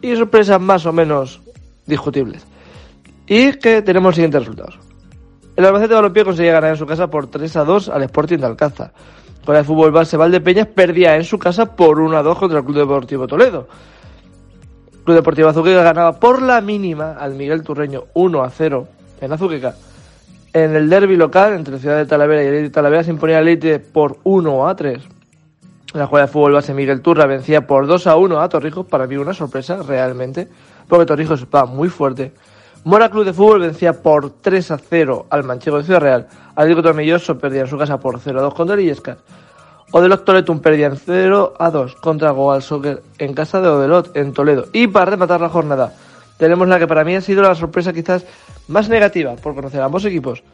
y 0.00 0.14
sorpresas 0.14 0.60
más 0.60 0.86
o 0.86 0.92
menos 0.92 1.40
discutibles. 1.84 2.46
Y 3.26 3.54
que 3.54 3.82
tenemos 3.82 4.10
los 4.10 4.14
siguientes 4.14 4.40
resultados. 4.42 4.78
El 5.56 5.64
Albacete 5.64 5.94
Balompié 5.94 6.24
conseguía 6.24 6.52
ganar 6.52 6.70
en 6.70 6.76
su 6.76 6.86
casa 6.86 7.08
por 7.08 7.26
3 7.26 7.56
a 7.56 7.64
2 7.64 7.88
al 7.88 8.02
Sporting 8.04 8.38
de 8.38 8.46
Alcázar. 8.46 8.92
Con 9.46 9.54
el 9.54 9.64
fútbol 9.64 9.92
base 9.92 10.16
Valdepeñas 10.16 10.66
perdía 10.66 11.14
en 11.14 11.22
su 11.22 11.38
casa 11.38 11.76
por 11.76 12.00
1 12.00 12.18
a 12.18 12.22
2 12.24 12.36
contra 12.36 12.58
el 12.58 12.64
Club 12.64 12.78
Deportivo 12.78 13.28
Toledo. 13.28 13.68
Club 15.04 15.14
Deportivo 15.14 15.48
Azuqueca 15.48 15.84
ganaba 15.84 16.18
por 16.18 16.42
la 16.42 16.60
mínima 16.60 17.12
al 17.12 17.34
Miguel 17.34 17.62
Turreño 17.62 18.06
1 18.14 18.42
a 18.42 18.50
0 18.50 18.88
en 19.20 19.32
Azuqueca. 19.32 19.76
En 20.52 20.74
el 20.74 20.90
derby 20.90 21.14
local 21.14 21.52
entre 21.52 21.78
Ciudad 21.78 21.96
de 21.96 22.06
Talavera 22.06 22.42
y 22.42 22.48
Elite 22.48 22.70
Talavera 22.70 23.04
se 23.04 23.10
imponía 23.12 23.38
el 23.38 23.46
Elite 23.46 23.78
por 23.78 24.18
1 24.24 24.68
a 24.68 24.74
3. 24.74 25.04
En 25.94 26.00
la 26.00 26.08
jugada 26.08 26.26
de 26.26 26.32
fútbol 26.32 26.52
base 26.54 26.74
Miguel 26.74 27.00
Turra 27.00 27.26
vencía 27.26 27.68
por 27.68 27.86
2 27.86 28.04
a 28.08 28.16
1 28.16 28.40
a 28.40 28.48
Torrijos, 28.48 28.84
para 28.86 29.06
mí 29.06 29.16
una 29.16 29.32
sorpresa 29.32 29.80
realmente, 29.80 30.48
porque 30.88 31.06
Torrijos 31.06 31.46
va 31.54 31.66
muy 31.66 31.88
fuerte. 31.88 32.32
Mora 32.86 33.10
Club 33.10 33.24
de 33.24 33.32
Fútbol 33.32 33.62
vencía 33.62 34.00
por 34.00 34.30
3 34.30 34.70
a 34.70 34.78
0 34.78 35.26
al 35.28 35.42
Manchego 35.42 35.78
de 35.78 35.82
Ciudad 35.82 35.98
Real. 35.98 36.28
Atlético 36.54 36.84
Tornilloso 36.84 37.36
perdía 37.36 37.62
en 37.62 37.66
su 37.66 37.76
casa 37.76 37.98
por 37.98 38.20
0 38.20 38.38
a 38.38 38.42
2 38.42 38.54
contra 38.54 38.74
el 38.74 38.82
Illescas. 38.82 39.18
Odelot 39.90 40.24
Toletum 40.24 40.60
perdía 40.60 40.86
en 40.86 40.96
0 40.96 41.54
a 41.58 41.70
2 41.72 41.96
contra 41.96 42.30
Goal 42.30 42.62
Soccer 42.62 43.02
en 43.18 43.34
casa 43.34 43.60
de 43.60 43.66
Odelot 43.66 44.16
en 44.16 44.32
Toledo. 44.32 44.66
Y 44.72 44.86
para 44.86 45.06
rematar 45.06 45.40
la 45.40 45.48
jornada, 45.48 45.94
tenemos 46.36 46.68
la 46.68 46.78
que 46.78 46.86
para 46.86 47.02
mí 47.02 47.16
ha 47.16 47.20
sido 47.20 47.42
la 47.42 47.56
sorpresa 47.56 47.92
quizás 47.92 48.24
más 48.68 48.88
negativa 48.88 49.34
por 49.34 49.56
conocer 49.56 49.80
a 49.80 49.86
ambos 49.86 50.04
equipos. 50.04 50.44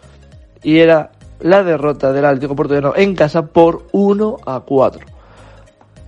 Y 0.63 0.79
era 0.79 1.11
la 1.41 1.63
derrota 1.63 2.15
del 2.15 2.25
Atlético 2.25 2.57
Portugués 2.57 2.83
en 2.97 3.15
casa 3.15 3.45
por 3.45 3.89
1 3.93 4.39
a 4.47 4.61
4. 4.61 5.07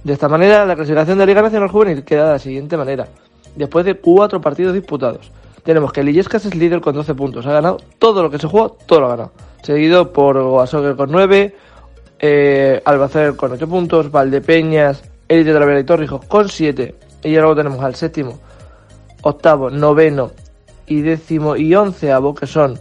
De 0.05 0.13
esta 0.15 0.31
manera, 0.31 0.65
la 0.65 0.75
clasificación 0.75 1.19
de 1.19 1.27
Liga 1.27 1.43
Nacional 1.43 1.69
Juvenil 1.69 2.03
queda 2.03 2.25
de 2.29 2.33
la 2.33 2.39
siguiente 2.39 2.79
manera. 2.79 3.09
Después 3.57 3.85
de 3.85 3.97
cuatro 3.97 4.41
partidos 4.41 4.73
disputados, 4.73 5.31
tenemos 5.65 5.93
que 5.93 6.01
el 6.01 6.11
Illescas 6.11 6.45
es 6.45 6.55
líder 6.55 6.81
con 6.81 6.95
12 6.95 7.15
puntos. 7.15 7.47
Ha 7.47 7.53
ganado 7.53 7.79
todo 7.99 8.23
lo 8.23 8.31
que 8.31 8.39
se 8.39 8.47
jugó, 8.47 8.77
todo 8.87 9.01
lo 9.01 9.07
ha 9.07 9.11
ganado. 9.11 9.33
Seguido 9.63 10.13
por 10.13 10.41
Goasoccer 10.41 10.95
con 10.95 11.11
9, 11.11 11.57
eh, 12.21 12.83
Albacete 12.85 13.37
con 13.37 13.53
8 13.53 13.67
puntos, 13.67 14.11
Valdepeñas, 14.11 15.03
Elite 15.27 15.53
Travera 15.53 15.81
y 15.81 15.85
Torrijos 15.85 16.25
con 16.27 16.49
7. 16.49 16.95
Y 17.25 17.35
luego 17.35 17.57
tenemos 17.57 17.83
al 17.83 17.95
séptimo, 17.95 18.39
octavo, 19.23 19.71
noveno 19.71 20.33
y 20.87 21.01
décimo 21.01 21.57
y 21.57 21.75
onceavo, 21.75 22.35
que 22.35 22.47
son 22.47 22.79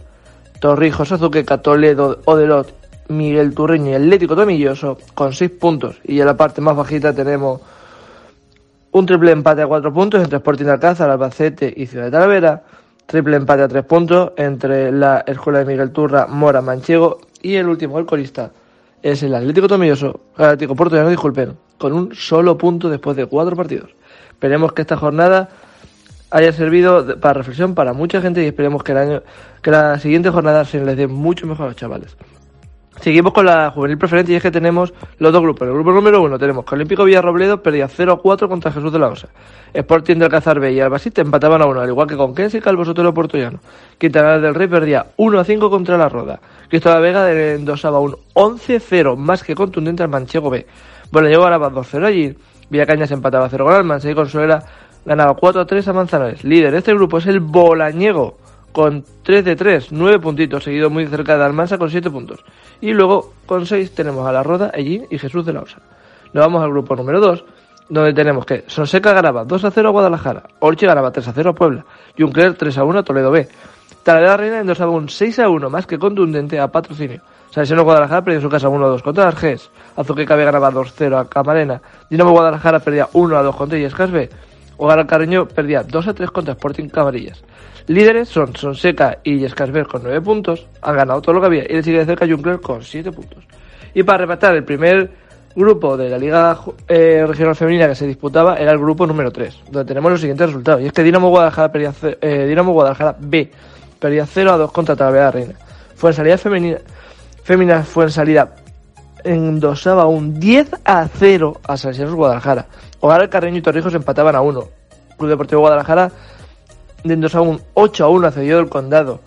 Torrijos, 0.60 1.10
Azuqueca, 1.10 1.62
Toledo, 1.62 2.20
Odelot, 2.26 2.70
Miguel 3.08 3.54
Turreño 3.54 3.92
y 3.92 3.94
Atlético 3.94 4.36
Tomilloso 4.36 4.98
con 5.14 5.32
6 5.32 5.50
puntos. 5.52 5.96
Y 6.04 6.20
en 6.20 6.26
la 6.26 6.36
parte 6.36 6.60
más 6.60 6.76
bajita 6.76 7.14
tenemos 7.14 7.62
un 8.94 9.06
triple 9.06 9.32
empate 9.32 9.60
a 9.60 9.66
4 9.66 9.92
puntos 9.92 10.22
entre 10.22 10.36
Sporting 10.36 10.66
Alcázar, 10.66 11.10
Albacete 11.10 11.72
y 11.76 11.86
Ciudad 11.86 12.04
de 12.04 12.10
Talavera. 12.12 12.62
Triple 13.06 13.36
empate 13.36 13.62
a 13.64 13.68
3 13.68 13.84
puntos 13.84 14.32
entre 14.36 14.92
la 14.92 15.24
Escuela 15.26 15.58
de 15.58 15.64
Miguel 15.64 15.90
Turra, 15.90 16.28
Mora, 16.28 16.62
Manchego. 16.62 17.18
Y 17.42 17.56
el 17.56 17.66
último, 17.66 17.98
el 17.98 18.06
colista, 18.06 18.52
es 19.02 19.24
el 19.24 19.34
Atlético 19.34 19.66
Tomilloso, 19.66 20.20
Atlético 20.36 20.76
Portugués, 20.76 21.08
disculpen, 21.08 21.56
con 21.76 21.92
un 21.92 22.14
solo 22.14 22.56
punto 22.56 22.88
después 22.88 23.16
de 23.16 23.26
4 23.26 23.56
partidos. 23.56 23.90
Esperemos 24.28 24.72
que 24.72 24.82
esta 24.82 24.96
jornada 24.96 25.48
haya 26.30 26.52
servido 26.52 27.18
para 27.18 27.34
reflexión 27.34 27.74
para 27.74 27.94
mucha 27.94 28.20
gente 28.20 28.44
y 28.44 28.46
esperemos 28.46 28.84
que 28.84 28.92
el 28.92 28.98
año 28.98 29.22
que 29.60 29.72
la 29.72 29.98
siguiente 29.98 30.30
jornada 30.30 30.64
se 30.64 30.84
les 30.84 30.96
dé 30.96 31.08
mucho 31.08 31.48
mejor 31.48 31.66
a 31.66 31.68
los 31.70 31.76
chavales. 31.76 32.16
Seguimos 33.00 33.32
con 33.32 33.44
la 33.44 33.70
juvenil 33.70 33.98
preferente 33.98 34.32
y 34.32 34.36
es 34.36 34.42
que 34.42 34.50
tenemos 34.50 34.94
los 35.18 35.32
dos 35.32 35.42
grupos. 35.42 35.68
El 35.68 35.74
grupo 35.74 35.92
número 35.92 36.22
uno 36.22 36.38
tenemos 36.38 36.64
que 36.64 36.74
Olímpico 36.74 37.04
Villarrobledo 37.04 37.62
perdía 37.62 37.88
0 37.88 38.12
a 38.12 38.18
4 38.18 38.48
contra 38.48 38.72
Jesús 38.72 38.92
de 38.92 38.98
la 38.98 39.08
Osa. 39.08 39.28
Sporting 39.74 40.14
del 40.14 40.24
Alcázar 40.24 40.60
B 40.60 40.72
y 40.72 40.80
Albacete 40.80 41.20
empataban 41.20 41.60
a 41.60 41.66
1, 41.66 41.80
al 41.80 41.88
igual 41.88 42.06
que 42.06 42.16
con 42.16 42.34
Kensi 42.34 42.58
y 42.58 42.60
Calvo 42.60 42.84
Sotelo 42.84 43.12
Portollano. 43.12 43.58
Quintana 43.98 44.38
del 44.38 44.54
Rey 44.54 44.68
perdía 44.68 45.06
1 45.16 45.38
a 45.38 45.44
5 45.44 45.70
contra 45.70 45.98
la 45.98 46.08
Roda. 46.08 46.40
Cristóbal 46.68 47.02
Vega 47.02 47.30
endosaba 47.30 47.98
un 47.98 48.16
11-0 48.34 49.16
más 49.16 49.42
que 49.42 49.54
contundente 49.54 50.02
al 50.02 50.08
Manchego 50.08 50.48
B. 50.48 50.66
Bueno, 51.10 51.28
llegó 51.28 51.42
ganaba 51.42 51.70
2-0 51.70 52.06
allí. 52.06 52.34
Villacañas 52.70 53.10
empataba 53.10 53.48
0 53.50 53.64
con 53.66 53.74
Almansa 53.74 54.10
y 54.10 54.14
Consuela 54.14 54.64
ganaba 55.04 55.34
4 55.34 55.60
a 55.60 55.66
3 55.66 55.88
a 55.88 55.92
Manzanares. 55.92 56.44
Líder 56.44 56.72
de 56.72 56.78
este 56.78 56.94
grupo 56.94 57.18
es 57.18 57.26
el 57.26 57.40
Bolañego 57.40 58.38
con 58.74 59.04
3 59.22 59.44
de 59.44 59.54
3, 59.54 59.92
9 59.92 60.18
puntitos, 60.18 60.64
seguido 60.64 60.90
muy 60.90 61.06
cerca 61.06 61.38
de 61.38 61.44
Almansa 61.44 61.78
con 61.78 61.88
7 61.88 62.10
puntos. 62.10 62.44
Y 62.80 62.92
luego 62.92 63.32
con 63.46 63.66
6 63.66 63.94
tenemos 63.94 64.26
a 64.26 64.32
La 64.32 64.42
Roda, 64.42 64.72
Ellín 64.74 65.06
y 65.10 65.16
Jesús 65.16 65.46
de 65.46 65.52
la 65.52 65.60
Osa. 65.60 65.78
Nos 66.32 66.44
vamos 66.44 66.60
al 66.60 66.70
grupo 66.70 66.96
número 66.96 67.20
2, 67.20 67.44
donde 67.88 68.12
tenemos 68.12 68.44
que 68.44 68.64
Sonseca 68.66 69.12
ganaba 69.12 69.44
2 69.44 69.64
a 69.64 69.70
0 69.70 69.88
a 69.88 69.92
Guadalajara, 69.92 70.42
Orche 70.58 70.88
ganaba 70.88 71.12
3 71.12 71.28
a 71.28 71.32
0 71.32 71.50
a 71.50 71.54
Puebla, 71.54 71.84
Juncler 72.18 72.54
3 72.54 72.78
a 72.78 72.82
1 72.82 72.98
a 72.98 73.02
Toledo 73.04 73.30
B. 73.30 73.48
Talavera 74.02 74.36
Reina 74.36 74.58
endosaba 74.58 74.90
un 74.90 75.08
6 75.08 75.38
a 75.38 75.48
1 75.48 75.70
más 75.70 75.86
que 75.86 75.96
contundente 75.96 76.58
a 76.58 76.66
Patrocinio. 76.66 77.20
Salesiano 77.52 77.84
Guadalajara 77.84 78.24
perdió 78.24 78.40
su 78.40 78.48
casa 78.48 78.68
1 78.68 78.84
a 78.84 78.88
2 78.88 79.02
contra 79.04 79.28
Argés. 79.28 79.70
Azuqueca 79.94 80.34
B 80.34 80.44
ganaba 80.44 80.72
2 80.72 80.88
a 80.88 80.92
0 80.96 81.18
a 81.18 81.28
Camarena. 81.28 81.80
Dinamo 82.10 82.32
Guadalajara 82.32 82.80
perdía 82.80 83.08
1 83.12 83.38
a 83.38 83.42
2 83.44 83.54
contra 83.54 83.78
Illescas 83.78 84.10
B. 84.10 84.28
Hogar 84.78 85.06
Carreño 85.06 85.46
perdía 85.46 85.84
2 85.84 86.08
a 86.08 86.14
3 86.14 86.30
contra 86.32 86.54
Sporting 86.54 86.88
Camarillas. 86.88 87.44
Líderes 87.86 88.28
son 88.28 88.56
Sonseca 88.56 89.18
y 89.22 89.38
B 89.38 89.84
con 89.84 90.02
9 90.02 90.20
puntos. 90.22 90.66
Han 90.82 90.96
ganado 90.96 91.20
todo 91.20 91.34
lo 91.34 91.40
que 91.40 91.46
había. 91.46 91.64
Y 91.64 91.74
le 91.74 91.82
sigue 91.82 91.98
de 91.98 92.06
cerca 92.06 92.26
Juncler 92.26 92.60
con 92.60 92.82
7 92.82 93.12
puntos. 93.12 93.44
Y 93.92 94.02
para 94.02 94.18
rematar 94.18 94.54
el 94.54 94.64
primer 94.64 95.10
grupo 95.54 95.96
de 95.96 96.08
la 96.08 96.18
Liga 96.18 96.58
eh, 96.88 97.24
Regional 97.26 97.54
Femenina 97.54 97.86
que 97.86 97.94
se 97.94 98.06
disputaba 98.06 98.56
era 98.56 98.72
el 98.72 98.78
grupo 98.78 99.06
número 99.06 99.30
3, 99.30 99.60
donde 99.70 99.84
tenemos 99.84 100.10
los 100.10 100.20
siguientes 100.20 100.46
resultados. 100.48 100.80
Y 100.82 100.86
es 100.86 100.92
que 100.92 101.02
Dinamo 101.02 101.28
Guadalajara, 101.28 101.70
perdía, 101.70 101.92
eh, 102.20 102.46
Dinamo 102.48 102.72
Guadalajara 102.72 103.16
B 103.20 103.50
perdía 104.00 104.26
0 104.26 104.52
a 104.52 104.56
2 104.56 104.72
contra 104.72 104.96
Talavera 104.96 105.30
Reina. 105.30 105.54
Fue 105.94 106.10
en 106.10 106.16
salida 106.16 106.38
femenina. 106.38 106.78
Féminas 107.42 107.86
fue 107.86 108.04
en 108.04 108.10
salida 108.10 108.54
endosaba 109.24 110.06
un 110.06 110.38
10 110.38 110.70
a 110.84 111.08
0 111.08 111.60
a 111.66 111.76
Salesianos 111.76 112.14
Guadalajara. 112.14 112.66
Hogar 113.00 113.22
el 113.22 113.28
Carreño 113.28 113.58
y 113.58 113.62
Torrijos 113.62 113.94
empataban 113.94 114.36
a 114.36 114.42
1. 114.42 114.68
Club 115.16 115.30
Deportivo 115.30 115.60
Guadalajara 115.62 116.10
de 117.04 117.14
endosaba 117.14 117.46
un 117.46 117.60
8 117.74 118.04
a 118.04 118.08
1 118.08 118.26
a 118.26 118.30
Cedido 118.32 118.58
del 118.58 118.68
Condado. 118.68 119.20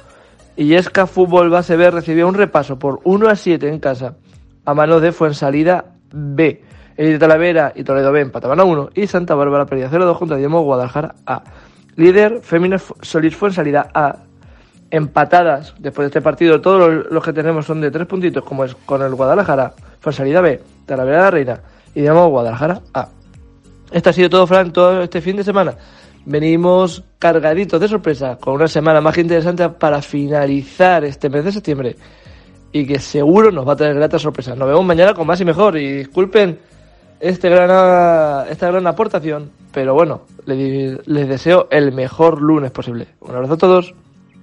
Y 0.55 0.73
Esca 0.73 1.05
Fútbol 1.05 1.49
Base 1.49 1.77
B 1.77 1.91
recibió 1.91 2.27
un 2.27 2.33
repaso 2.33 2.79
por 2.79 2.99
1 3.03 3.29
a 3.29 3.35
7 3.35 3.69
en 3.69 3.79
casa 3.79 4.15
a 4.65 4.73
mano 4.73 4.99
de 4.99 5.11
Fuensalida 5.11 5.85
B. 6.11 6.63
El 6.97 7.11
de 7.11 7.19
Talavera 7.19 7.73
y 7.75 7.83
Toledo 7.83 8.11
B 8.11 8.21
empataban 8.21 8.59
a 8.59 8.63
1 8.63 8.89
y 8.95 9.05
Santa 9.05 9.35
Bárbara 9.35 9.67
perdía 9.67 9.91
0-2 9.91 10.17
contra 10.17 10.37
Diemo 10.37 10.61
Guadalajara 10.61 11.13
A. 11.27 11.43
Líder, 11.95 12.41
Féminas 12.41 12.83
Solís 13.01 13.35
Fuensalida 13.35 13.89
A 13.93 14.17
empatadas 14.89 15.75
después 15.77 16.05
de 16.05 16.07
este 16.07 16.21
partido. 16.21 16.59
Todos 16.59 17.05
los, 17.11 17.23
que 17.23 17.33
tenemos 17.33 17.67
son 17.67 17.79
de 17.79 17.91
tres 17.91 18.07
puntitos, 18.07 18.43
como 18.43 18.65
es 18.65 18.73
con 18.73 19.03
el 19.03 19.13
Guadalajara, 19.13 19.73
Salida 20.09 20.41
B, 20.41 20.61
Talavera 20.85 21.23
la 21.23 21.31
Reina 21.31 21.59
y 21.93 22.01
digamos 22.01 22.29
Guadalajara 22.29 22.81
A. 22.93 23.09
Esto 23.91 24.09
ha 24.09 24.13
sido 24.13 24.29
todo, 24.29 24.47
Fran, 24.47 24.71
todo 24.71 25.03
este 25.03 25.21
fin 25.21 25.35
de 25.35 25.43
semana. 25.43 25.75
Venimos 26.29 27.05
cargaditos 27.19 27.79
de 27.79 27.87
sorpresa, 27.87 28.35
con 28.35 28.55
una 28.55 28.67
semana 28.67 28.99
más 28.99 29.17
interesante 29.17 29.69
para 29.69 30.01
finalizar 30.01 31.05
este 31.05 31.29
mes 31.29 31.45
de 31.45 31.53
septiembre 31.53 31.95
y 32.73 32.85
que 32.85 32.99
seguro 32.99 33.49
nos 33.49 33.65
va 33.65 33.71
a 33.71 33.75
tener 33.77 33.95
gratas 33.95 34.23
sorpresas. 34.23 34.57
Nos 34.57 34.67
vemos 34.67 34.83
mañana 34.83 35.13
con 35.13 35.25
más 35.25 35.39
y 35.39 35.45
mejor 35.45 35.77
y 35.77 35.99
disculpen 35.99 36.59
este 37.21 37.47
gran, 37.47 38.45
esta 38.49 38.67
gran 38.67 38.85
aportación, 38.87 39.51
pero 39.71 39.93
bueno, 39.93 40.23
les, 40.45 41.07
les 41.07 41.29
deseo 41.29 41.69
el 41.71 41.93
mejor 41.93 42.41
lunes 42.41 42.71
posible. 42.71 43.07
Un 43.21 43.33
abrazo 43.33 43.53
a 43.53 43.57
todos. 43.57 43.95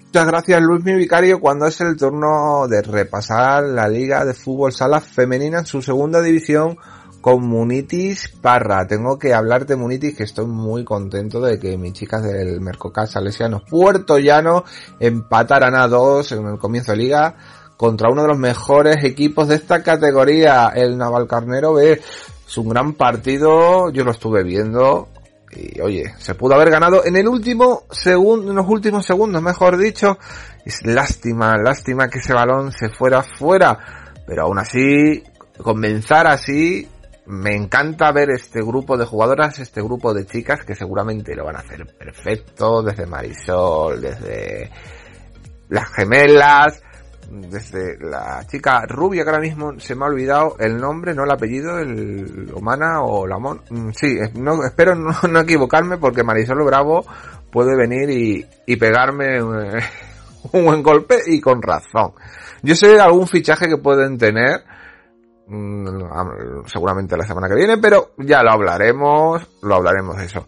Muchas 0.07 0.27
gracias 0.27 0.63
Luis 0.63 0.83
mi 0.85 0.95
vicario 0.95 1.39
cuando 1.39 1.67
es 1.67 1.79
el 1.83 1.99
turno 1.99 2.67
de 2.67 2.81
repasar 2.81 3.63
la 3.65 3.89
liga 3.89 4.25
de 4.25 4.33
fútbol 4.33 4.73
sala 4.73 5.01
femenina 5.01 5.59
en 5.59 5.67
su 5.67 5.83
segunda 5.83 6.23
división 6.23 6.79
con 7.25 7.43
Munitis 7.49 8.29
Parra. 8.43 8.87
Tengo 8.87 9.19
que 9.19 9.33
hablar 9.33 9.65
de 9.65 9.77
Munitis 9.77 10.15
que 10.15 10.25
estoy 10.25 10.45
muy 10.45 10.85
contento 10.85 11.41
de 11.41 11.59
que 11.59 11.79
mis 11.79 11.95
chicas 11.95 12.23
del 12.23 12.61
Mercocas 12.61 13.13
Salesianos 13.13 13.63
Puerto 13.63 14.19
Llano 14.19 14.65
empataran 15.01 15.75
a 15.75 15.89
dos 15.89 16.33
en 16.33 16.47
el 16.47 16.59
comienzo 16.59 16.93
de 16.93 16.99
liga 16.99 17.35
contra 17.79 18.11
uno 18.11 18.21
de 18.21 18.29
los 18.29 18.39
mejores 18.39 19.03
equipos 19.05 19.49
de 19.49 19.55
esta 19.55 19.83
categoría, 19.83 20.71
el 20.75 20.99
Navalcarnero 20.99 21.73
B. 21.73 21.93
Es 22.47 22.59
un 22.59 22.69
gran 22.69 22.93
partido, 22.93 23.91
yo 23.91 24.05
lo 24.05 24.11
estuve 24.11 24.43
viendo, 24.43 25.09
y 25.51 25.81
oye, 25.81 26.13
se 26.19 26.35
pudo 26.35 26.57
haber 26.57 26.69
ganado 26.69 27.07
en 27.07 27.17
el 27.17 27.27
último 27.27 27.85
segundo, 27.91 28.51
en 28.51 28.57
los 28.57 28.69
últimos 28.69 29.07
segundos, 29.07 29.41
mejor 29.41 29.79
dicho. 29.79 30.19
Es 30.63 30.85
lástima, 30.85 31.57
lástima 31.57 32.09
que 32.09 32.19
ese 32.19 32.35
balón 32.35 32.71
se 32.71 32.91
fuera 32.91 33.23
fuera. 33.23 33.79
Pero 34.27 34.43
aún 34.43 34.59
así, 34.59 35.23
comenzar 35.63 36.27
así, 36.27 36.87
me 37.27 37.55
encanta 37.55 38.13
ver 38.13 38.31
este 38.31 38.61
grupo 38.61 38.97
de 38.97 39.07
jugadoras, 39.07 39.59
este 39.59 39.83
grupo 39.83 40.13
de 40.13 40.27
chicas 40.27 40.65
que 40.65 40.75
seguramente 40.75 41.35
lo 41.35 41.45
van 41.45 41.57
a 41.57 41.61
hacer 41.61 41.87
perfecto, 41.97 42.83
desde 42.83 43.07
Marisol, 43.07 44.01
desde 44.01 44.71
las 45.69 45.91
gemelas, 45.93 46.83
desde 47.31 47.99
la 47.99 48.45
chica 48.47 48.83
rubia 48.87 49.23
que 49.25 49.31
ahora 49.31 49.43
mismo 49.43 49.79
se 49.79 49.95
me 49.95 50.05
ha 50.05 50.09
olvidado 50.09 50.57
el 50.59 50.77
nombre, 50.77 51.15
no 51.15 51.25
el 51.25 51.31
apellido, 51.31 51.79
el 51.79 52.53
Humana 52.55 53.03
o 53.03 53.27
Lamón. 53.27 53.63
Mm, 53.71 53.91
sí, 53.91 54.19
no, 54.35 54.65
espero 54.65 54.95
no, 55.29 55.41
equivocarme 55.41 55.99
porque 55.99 56.23
Marisol 56.23 56.65
Bravo 56.65 57.05
puede 57.51 57.77
venir 57.77 58.11
y, 58.11 58.47
y 58.67 58.77
pegarme 58.77 59.43
un, 59.43 59.81
buen 60.53 60.83
golpe 60.83 61.17
y 61.27 61.41
con 61.41 61.63
razón. 61.63 62.13
Yo 62.63 62.75
sé 62.75 62.99
algún 63.01 63.27
fichaje 63.27 63.67
que 63.69 63.77
pueden 63.77 64.19
tener, 64.19 64.65
seguramente 66.67 67.17
la 67.17 67.27
semana 67.27 67.49
que 67.49 67.55
viene, 67.55 67.79
pero 67.79 68.13
ya 68.19 68.43
lo 68.43 68.53
hablaremos, 68.53 69.47
lo 69.63 69.75
hablaremos 69.75 70.21
eso. 70.21 70.47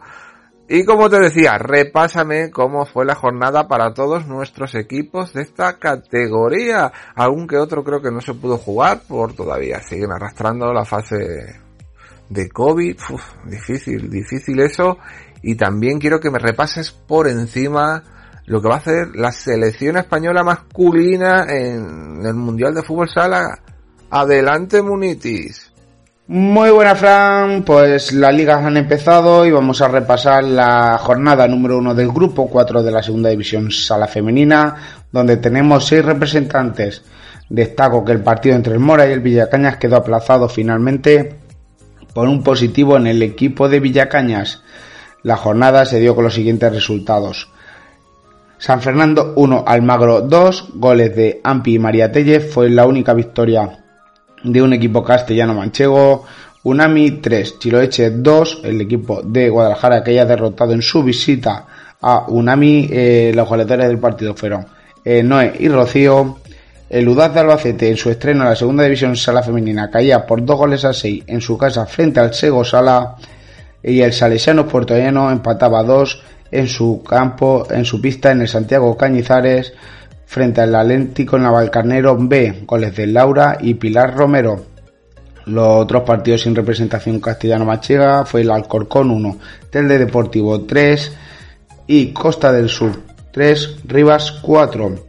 Y 0.69 0.85
como 0.85 1.09
te 1.09 1.21
decía, 1.21 1.59
repásame 1.59 2.51
cómo 2.51 2.87
fue 2.87 3.05
la 3.05 3.15
jornada 3.15 3.69
para 3.69 3.95
todos 3.95 4.27
nuestros 4.27 4.75
equipos 4.75 5.33
de 5.33 5.43
esta 5.43 5.79
categoría. 5.79 6.93
Algún 7.15 7.47
que 7.47 7.57
otro 7.57 7.85
creo 7.85 8.03
que 8.03 8.11
no 8.11 8.21
se 8.21 8.35
pudo 8.35 8.59
jugar 8.59 9.03
por 9.07 9.33
todavía 9.35 9.81
siguen 9.81 10.11
arrastrando 10.11 10.73
la 10.73 10.85
fase 10.85 11.61
de 12.29 12.49
COVID. 12.49 12.99
difícil, 13.45 14.11
difícil 14.11 14.59
eso. 14.59 14.99
Y 15.41 15.55
también 15.55 16.01
quiero 16.01 16.19
que 16.19 16.33
me 16.33 16.41
repases 16.41 16.91
por 16.91 17.29
encima 17.29 18.03
lo 18.47 18.61
que 18.61 18.69
va 18.69 18.75
a 18.75 18.79
hacer 18.79 19.15
la 19.15 19.31
selección 19.31 19.97
española 19.97 20.43
masculina 20.43 21.47
en 21.49 22.25
el 22.25 22.35
Mundial 22.35 22.75
de 22.75 22.83
Fútbol 22.83 23.09
Sala. 23.09 23.61
Adelante, 24.11 24.83
Munitis. 24.83 25.73
Muy 26.29 26.71
buena, 26.71 26.95
Fran. 26.95 27.65
Pues 27.65 28.13
las 28.13 28.35
ligas 28.35 28.65
han 28.65 28.77
empezado 28.77 29.45
y 29.45 29.51
vamos 29.51 29.81
a 29.81 29.89
repasar 29.89 30.45
la 30.45 30.99
jornada 30.99 31.49
número 31.49 31.79
uno 31.79 31.95
del 31.95 32.13
grupo 32.13 32.49
4 32.49 32.83
de 32.83 32.91
la 32.91 33.03
segunda 33.03 33.31
división 33.31 33.71
sala 33.71 34.07
femenina, 34.07 34.77
donde 35.11 35.37
tenemos 35.39 35.87
seis 35.87 36.05
representantes. 36.05 37.03
Destaco 37.49 38.05
que 38.05 38.13
el 38.13 38.23
partido 38.23 38.55
entre 38.55 38.75
el 38.75 38.81
Mora 38.81 39.09
y 39.09 39.13
el 39.13 39.21
Villacañas 39.21 39.77
quedó 39.77 39.97
aplazado 39.97 40.49
finalmente 40.49 41.37
por 42.15 42.29
un 42.29 42.43
positivo 42.43 42.97
en 42.97 43.09
el 43.09 43.23
equipo 43.23 43.69
de 43.69 43.81
Villacañas. 43.81 44.63
La 45.23 45.37
jornada 45.37 45.85
se 45.85 45.99
dio 45.99 46.15
con 46.15 46.25
los 46.25 46.35
siguientes 46.35 46.73
resultados. 46.73 47.51
San 48.59 48.81
Fernando 48.81 49.33
1, 49.37 49.65
Almagro 49.67 50.23
2, 50.23 50.73
goles 50.75 51.15
de 51.15 51.41
Ampi 51.45 51.75
y 51.75 51.79
María 51.79 52.11
Tellez 52.11 52.53
fue 52.53 52.71
la 52.71 52.87
única 52.87 53.13
victoria 53.13 53.85
de 54.43 54.63
un 54.63 54.73
equipo 54.73 55.03
castellano 55.03 55.55
manchego. 55.55 56.25
Unami 56.65 57.21
3, 57.21 57.59
Chiloeche 57.59 58.11
2, 58.11 58.61
el 58.65 58.81
equipo 58.81 59.23
de 59.23 59.49
Guadalajara 59.49 60.03
que 60.03 60.11
haya 60.11 60.27
derrotado 60.27 60.73
en 60.73 60.83
su 60.83 61.03
visita 61.03 61.67
a 62.01 62.27
Unami. 62.29 62.89
Eh, 62.91 63.33
los 63.35 63.49
goleadores 63.49 63.89
del 63.89 63.99
partido 63.99 64.35
fueron 64.35 64.67
eh, 65.05 65.23
Noé 65.23 65.55
y 65.61 65.69
Rocío. 65.69 66.39
El 66.89 67.09
Udaz 67.09 67.35
de 67.35 67.41
Albacete 67.41 67.89
en 67.89 67.97
su 67.97 68.11
estreno 68.11 68.43
en 68.43 68.51
la 68.51 68.57
segunda 68.57 68.85
división 68.85 69.17
sala 69.17 69.43
femenina 69.43 69.91
caía 69.91 70.25
por 70.25 70.45
dos 70.45 70.57
goles 70.57 70.85
a 70.85 70.93
6 70.93 71.25
en 71.27 71.41
su 71.41 71.59
casa 71.59 71.85
frente 71.87 72.21
al 72.21 72.33
Sego 72.33 72.65
Sala 72.65 73.17
y 73.83 74.01
el 74.01 74.13
Salesiano 74.13 74.69
Puertollano 74.69 75.31
empataba 75.33 75.83
2 75.83 76.23
en 76.53 76.69
su 76.69 77.03
campo, 77.03 77.67
en 77.71 77.85
su 77.85 78.01
pista 78.01 78.31
en 78.31 78.43
el 78.43 78.49
Santiago 78.49 78.97
Cañizares 78.97 79.73
frente 80.27 80.61
al 80.61 80.75
Atlético 80.75 81.39
Navalcarnero 81.39 82.17
B, 82.19 82.65
goles 82.67 82.95
de 82.95 83.07
Laura 83.07 83.57
y 83.61 83.75
Pilar 83.75 84.15
Romero. 84.15 84.67
Los 85.47 85.85
otros 85.85 86.03
partidos 86.03 86.43
sin 86.43 86.55
representación 86.55 87.21
castellano-machega 87.21 88.27
fue 88.27 88.41
el 88.43 88.51
Alcorcón 88.51 89.11
1, 89.13 89.39
Telde 89.71 89.99
Deportivo 89.99 90.63
3 90.63 91.17
y 91.87 92.09
Costa 92.09 92.53
del 92.53 92.69
Sur 92.69 93.01
3, 93.31 93.77
Rivas 93.85 94.33
4. 94.43 95.07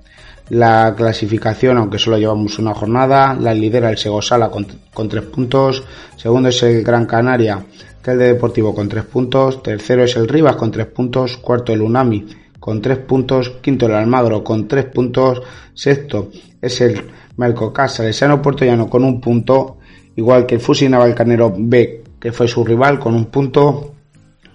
La 0.49 0.93
clasificación, 0.95 1.77
aunque 1.77 1.99
solo 1.99 2.17
llevamos 2.17 2.59
una 2.59 2.73
jornada, 2.73 3.33
la 3.33 3.53
lidera 3.53 3.89
el 3.89 3.97
Segosala 3.97 4.49
con, 4.49 4.65
con 4.93 5.09
3 5.09 5.23
puntos, 5.23 5.83
segundo 6.15 6.49
es 6.49 6.61
el 6.63 6.83
Gran 6.83 7.05
Canaria, 7.05 7.65
Telde 8.01 8.27
Deportivo 8.27 8.73
con 8.73 8.87
3 8.87 9.03
puntos, 9.05 9.63
tercero 9.63 10.03
es 10.03 10.15
el 10.15 10.27
Rivas 10.27 10.55
con 10.55 10.71
3 10.71 10.85
puntos, 10.85 11.37
cuarto 11.37 11.73
el 11.73 11.81
Unami 11.81 12.25
con 12.67 12.81
3 12.81 12.97
puntos, 12.97 13.49
quinto 13.61 13.85
el 13.85 13.93
Almagro 13.93 14.43
con 14.43 14.67
3 14.67 14.87
puntos, 14.87 15.41
sexto 15.73 16.31
es 16.61 16.81
el 16.81 17.01
Melcocas 17.37 17.93
Salesiano 17.93 18.41
Puertollano 18.41 18.89
con 18.89 19.05
un 19.05 19.21
punto, 19.21 19.77
igual 20.17 20.45
que 20.45 20.55
el 20.55 20.59
Fusi 20.59 20.89
Navalcarnero 20.89 21.55
B, 21.57 22.03
que 22.19 22.33
fue 22.33 22.45
su 22.45 22.65
rival 22.65 22.99
con 22.99 23.15
un 23.15 23.27
punto. 23.27 23.93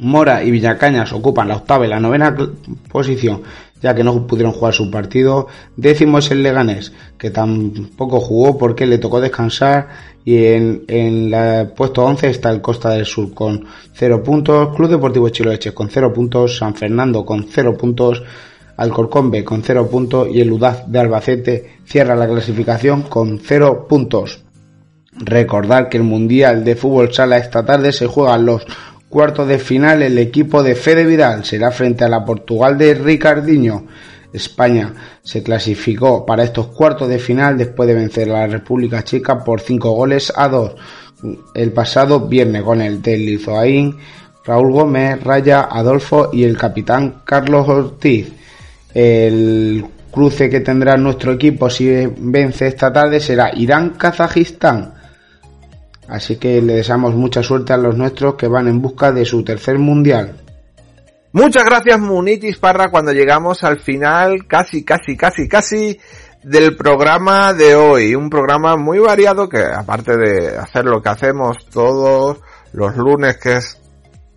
Mora 0.00 0.44
y 0.44 0.50
Villacañas 0.50 1.10
ocupan 1.14 1.48
la 1.48 1.56
octava 1.56 1.86
y 1.86 1.88
la 1.88 2.00
novena 2.00 2.36
posición, 2.90 3.40
ya 3.82 3.94
que 3.94 4.04
no 4.04 4.26
pudieron 4.26 4.52
jugar 4.52 4.72
su 4.72 4.90
partido. 4.90 5.48
Décimo 5.76 6.18
es 6.18 6.30
el 6.30 6.42
Leganés, 6.42 6.92
que 7.18 7.30
tampoco 7.30 8.20
jugó 8.20 8.56
porque 8.56 8.86
le 8.86 8.98
tocó 8.98 9.20
descansar 9.20 9.88
y 10.24 10.44
en, 10.44 10.84
el 10.86 11.72
puesto 11.72 12.04
11 12.04 12.30
está 12.30 12.50
el 12.50 12.60
Costa 12.60 12.90
del 12.90 13.04
Sur 13.04 13.34
con 13.34 13.64
0 13.92 14.22
puntos, 14.22 14.74
Club 14.76 14.90
Deportivo 14.90 15.28
Chiloeches 15.28 15.72
con 15.72 15.90
0 15.90 16.12
puntos, 16.12 16.58
San 16.58 16.74
Fernando 16.74 17.24
con 17.24 17.46
0 17.50 17.76
puntos, 17.76 18.22
Alcorcón 18.76 19.30
B 19.30 19.44
con 19.44 19.62
0 19.62 19.88
puntos 19.90 20.28
y 20.30 20.40
el 20.40 20.52
Udaz 20.52 20.84
de 20.86 20.98
Albacete 21.00 21.70
cierra 21.84 22.14
la 22.14 22.28
clasificación 22.28 23.02
con 23.02 23.40
0 23.40 23.86
puntos. 23.88 24.44
Recordar 25.14 25.88
que 25.88 25.98
el 25.98 26.04
Mundial 26.04 26.64
de 26.64 26.74
Fútbol 26.74 27.12
Sala 27.12 27.36
esta 27.36 27.66
tarde 27.66 27.92
se 27.92 28.06
juegan 28.06 28.46
los 28.46 28.64
cuartos 29.12 29.46
de 29.46 29.58
final 29.58 30.02
el 30.02 30.16
equipo 30.16 30.62
de 30.62 30.74
Fede 30.74 31.04
Vidal 31.04 31.44
será 31.44 31.70
frente 31.70 32.02
a 32.02 32.08
la 32.08 32.24
Portugal 32.24 32.78
de 32.78 32.94
Ricardiño 32.94 33.86
España 34.32 34.94
se 35.22 35.42
clasificó 35.42 36.24
para 36.24 36.42
estos 36.42 36.68
cuartos 36.68 37.10
de 37.10 37.18
final 37.18 37.58
después 37.58 37.86
de 37.86 37.94
vencer 37.94 38.30
a 38.30 38.40
la 38.40 38.46
República 38.46 39.04
Checa 39.04 39.44
por 39.44 39.60
5 39.60 39.90
goles 39.90 40.32
a 40.34 40.48
2 40.48 40.74
el 41.54 41.72
pasado 41.72 42.26
viernes 42.26 42.62
con 42.62 42.80
el 42.80 43.00
del 43.00 43.26
Lizoaín, 43.26 43.96
Raúl 44.44 44.72
Gómez, 44.72 45.22
Raya, 45.22 45.68
Adolfo 45.70 46.30
y 46.32 46.44
el 46.44 46.56
capitán 46.56 47.22
Carlos 47.24 47.68
Ortiz. 47.68 48.32
El 48.92 49.84
cruce 50.10 50.50
que 50.50 50.60
tendrá 50.60 50.96
nuestro 50.96 51.32
equipo 51.32 51.70
si 51.70 51.88
vence 52.18 52.66
esta 52.66 52.92
tarde 52.92 53.20
será 53.20 53.52
Irán-Kazajistán. 53.54 54.94
Así 56.12 56.36
que 56.36 56.60
le 56.60 56.74
deseamos 56.74 57.14
mucha 57.14 57.42
suerte 57.42 57.72
a 57.72 57.78
los 57.78 57.96
nuestros 57.96 58.34
que 58.34 58.46
van 58.46 58.68
en 58.68 58.82
busca 58.82 59.12
de 59.12 59.24
su 59.24 59.42
tercer 59.42 59.78
mundial. 59.78 60.42
Muchas 61.32 61.64
gracias 61.64 61.98
Munitis 61.98 62.58
Parra 62.58 62.90
cuando 62.90 63.12
llegamos 63.12 63.64
al 63.64 63.80
final, 63.80 64.46
casi, 64.46 64.84
casi, 64.84 65.16
casi, 65.16 65.48
casi 65.48 65.98
del 66.42 66.76
programa 66.76 67.54
de 67.54 67.76
hoy. 67.76 68.14
Un 68.14 68.28
programa 68.28 68.76
muy 68.76 68.98
variado 68.98 69.48
que 69.48 69.64
aparte 69.64 70.18
de 70.18 70.58
hacer 70.58 70.84
lo 70.84 71.00
que 71.00 71.08
hacemos 71.08 71.64
todos 71.70 72.40
los 72.74 72.94
lunes, 72.94 73.38
que 73.38 73.56
es 73.56 73.80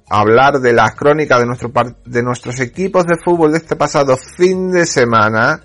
hablar 0.10 0.62
de 0.62 0.72
las 0.72 0.96
crónicas 0.96 1.42
de, 1.42 1.46
nuestro, 1.46 1.74
de 2.06 2.24
nuestros 2.24 2.58
equipos 2.62 3.06
de 3.06 3.18
fútbol 3.18 3.52
de 3.52 3.58
este 3.58 3.76
pasado 3.76 4.16
fin 4.16 4.72
de 4.72 4.86
semana, 4.86 5.60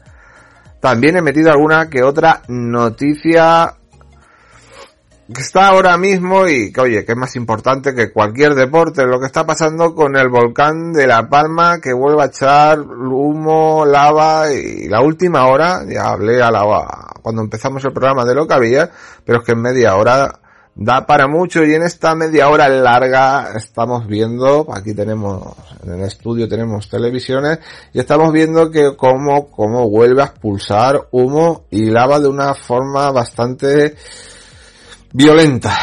también 0.80 1.18
he 1.18 1.22
metido 1.22 1.52
alguna 1.52 1.88
que 1.88 2.02
otra 2.02 2.42
noticia 2.48 3.76
que 5.32 5.42
está 5.42 5.68
ahora 5.68 5.96
mismo 5.96 6.48
y 6.48 6.72
que 6.72 6.80
oye, 6.80 7.04
que 7.04 7.12
es 7.12 7.18
más 7.18 7.36
importante 7.36 7.94
que 7.94 8.12
cualquier 8.12 8.54
deporte, 8.54 9.06
lo 9.06 9.20
que 9.20 9.26
está 9.26 9.46
pasando 9.46 9.94
con 9.94 10.16
el 10.16 10.28
volcán 10.28 10.92
de 10.92 11.06
La 11.06 11.28
Palma 11.28 11.80
que 11.80 11.92
vuelve 11.92 12.22
a 12.22 12.26
echar 12.26 12.80
humo, 12.80 13.84
lava 13.86 14.52
y 14.52 14.88
la 14.88 15.00
última 15.02 15.46
hora, 15.46 15.84
ya 15.88 16.10
hablé 16.10 16.42
a 16.42 16.50
la, 16.50 16.64
cuando 17.22 17.42
empezamos 17.42 17.84
el 17.84 17.92
programa 17.92 18.24
de 18.24 18.34
lo 18.34 18.46
que 18.46 18.54
había, 18.54 18.90
pero 19.24 19.38
es 19.40 19.44
que 19.44 19.52
en 19.52 19.62
media 19.62 19.94
hora 19.96 20.40
da 20.74 21.04
para 21.06 21.28
mucho 21.28 21.64
y 21.64 21.74
en 21.74 21.82
esta 21.82 22.14
media 22.14 22.48
hora 22.48 22.68
larga 22.68 23.52
estamos 23.54 24.06
viendo, 24.06 24.66
aquí 24.72 24.94
tenemos, 24.94 25.54
en 25.84 25.92
el 25.92 26.02
estudio 26.02 26.48
tenemos 26.48 26.88
televisiones 26.88 27.58
y 27.92 28.00
estamos 28.00 28.32
viendo 28.32 28.70
que 28.70 28.96
cómo, 28.96 29.50
cómo 29.50 29.88
vuelve 29.88 30.22
a 30.22 30.26
expulsar 30.26 31.08
humo 31.10 31.66
y 31.70 31.90
lava 31.90 32.18
de 32.18 32.28
una 32.28 32.54
forma 32.54 33.10
bastante 33.10 33.94
violenta, 35.12 35.76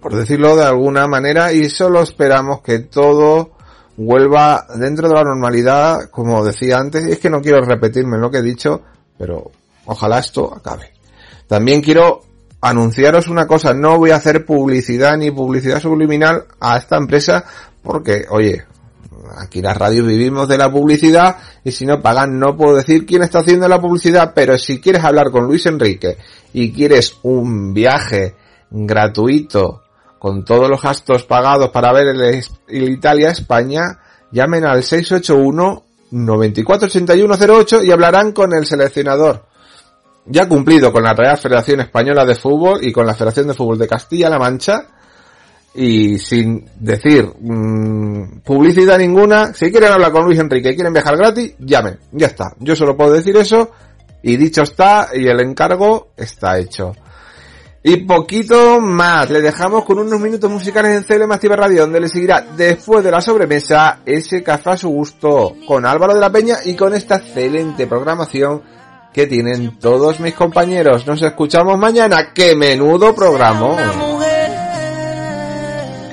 por 0.00 0.14
decirlo 0.14 0.56
de 0.56 0.64
alguna 0.64 1.06
manera, 1.06 1.52
y 1.52 1.68
solo 1.68 2.02
esperamos 2.02 2.62
que 2.62 2.80
todo 2.80 3.52
vuelva 3.96 4.66
dentro 4.76 5.08
de 5.08 5.14
la 5.14 5.22
normalidad, 5.22 6.10
como 6.10 6.44
decía 6.44 6.78
antes, 6.78 7.04
es 7.04 7.18
que 7.18 7.30
no 7.30 7.40
quiero 7.40 7.60
repetirme 7.60 8.18
lo 8.18 8.30
que 8.30 8.38
he 8.38 8.42
dicho, 8.42 8.82
pero 9.18 9.50
ojalá 9.86 10.18
esto 10.18 10.52
acabe. 10.54 10.92
También 11.46 11.80
quiero 11.80 12.22
anunciaros 12.60 13.28
una 13.28 13.46
cosa, 13.46 13.74
no 13.74 13.98
voy 13.98 14.10
a 14.10 14.16
hacer 14.16 14.46
publicidad 14.46 15.16
ni 15.18 15.30
publicidad 15.30 15.80
subliminal 15.80 16.46
a 16.60 16.78
esta 16.78 16.96
empresa 16.96 17.44
porque, 17.82 18.24
oye, 18.30 18.64
aquí 19.38 19.58
en 19.58 19.64
la 19.64 19.74
radio 19.74 20.04
vivimos 20.04 20.48
de 20.48 20.58
la 20.58 20.70
publicidad 20.70 21.36
y 21.64 21.72
si 21.72 21.86
no 21.86 22.00
pagan 22.00 22.38
no 22.38 22.56
puedo 22.56 22.76
decir 22.76 23.06
quién 23.06 23.22
está 23.22 23.40
haciendo 23.40 23.68
la 23.68 23.80
publicidad, 23.80 24.32
pero 24.34 24.58
si 24.58 24.80
quieres 24.80 25.04
hablar 25.04 25.30
con 25.30 25.44
Luis 25.44 25.66
Enrique 25.66 26.18
y 26.52 26.72
quieres 26.72 27.16
un 27.22 27.72
viaje 27.72 28.34
gratuito 28.70 29.82
con 30.18 30.44
todos 30.44 30.68
los 30.68 30.80
gastos 30.80 31.24
pagados 31.24 31.70
para 31.70 31.92
ver 31.92 32.08
el, 32.08 32.90
Italia-España, 32.90 34.00
llamen 34.32 34.64
al 34.64 34.82
681 34.82 35.84
948108 36.10 37.84
y 37.84 37.90
hablarán 37.90 38.32
con 38.32 38.54
el 38.54 38.64
seleccionador. 38.64 39.46
Ya 40.26 40.48
cumplido 40.48 40.92
con 40.92 41.02
la 41.02 41.12
Real 41.12 41.36
Federación 41.36 41.80
Española 41.80 42.24
de 42.24 42.36
Fútbol 42.36 42.82
y 42.82 42.92
con 42.92 43.06
la 43.06 43.14
Federación 43.14 43.48
de 43.48 43.54
Fútbol 43.54 43.78
de 43.78 43.88
Castilla-La 43.88 44.38
Mancha, 44.38 44.86
y 45.74 46.18
sin 46.18 46.64
decir 46.78 47.28
mmm, 47.40 48.40
publicidad 48.44 48.98
ninguna, 48.98 49.52
si 49.52 49.70
quieren 49.70 49.92
hablar 49.92 50.12
con 50.12 50.24
Luis 50.24 50.38
Enrique 50.38 50.70
y 50.70 50.74
quieren 50.74 50.92
viajar 50.92 51.16
gratis, 51.16 51.54
llamen, 51.58 51.98
ya 52.12 52.28
está. 52.28 52.52
Yo 52.60 52.76
solo 52.76 52.96
puedo 52.96 53.12
decir 53.12 53.36
eso 53.36 53.70
y 54.22 54.36
dicho 54.36 54.62
está 54.62 55.08
y 55.12 55.26
el 55.26 55.40
encargo 55.40 56.12
está 56.16 56.58
hecho. 56.58 56.94
Y 57.86 57.98
poquito 58.06 58.80
más, 58.80 59.28
le 59.28 59.42
dejamos 59.42 59.84
con 59.84 59.98
unos 59.98 60.18
minutos 60.18 60.50
musicales 60.50 60.96
en 60.96 61.02
CLM 61.04 61.32
Activa 61.32 61.54
Radio, 61.54 61.82
donde 61.82 62.00
le 62.00 62.08
seguirá 62.08 62.40
después 62.56 63.04
de 63.04 63.10
la 63.10 63.20
sobremesa 63.20 64.00
ese 64.06 64.42
café 64.42 64.70
a 64.70 64.76
su 64.78 64.88
gusto 64.88 65.54
con 65.66 65.84
Álvaro 65.84 66.14
de 66.14 66.20
la 66.20 66.32
Peña 66.32 66.56
y 66.64 66.76
con 66.76 66.94
esta 66.94 67.16
excelente 67.16 67.86
programación 67.86 68.62
que 69.12 69.26
tienen 69.26 69.78
todos 69.78 70.18
mis 70.18 70.34
compañeros. 70.34 71.06
Nos 71.06 71.20
escuchamos 71.20 71.78
mañana. 71.78 72.32
¡Qué 72.34 72.56
menudo 72.56 73.14
programa! 73.14 74.33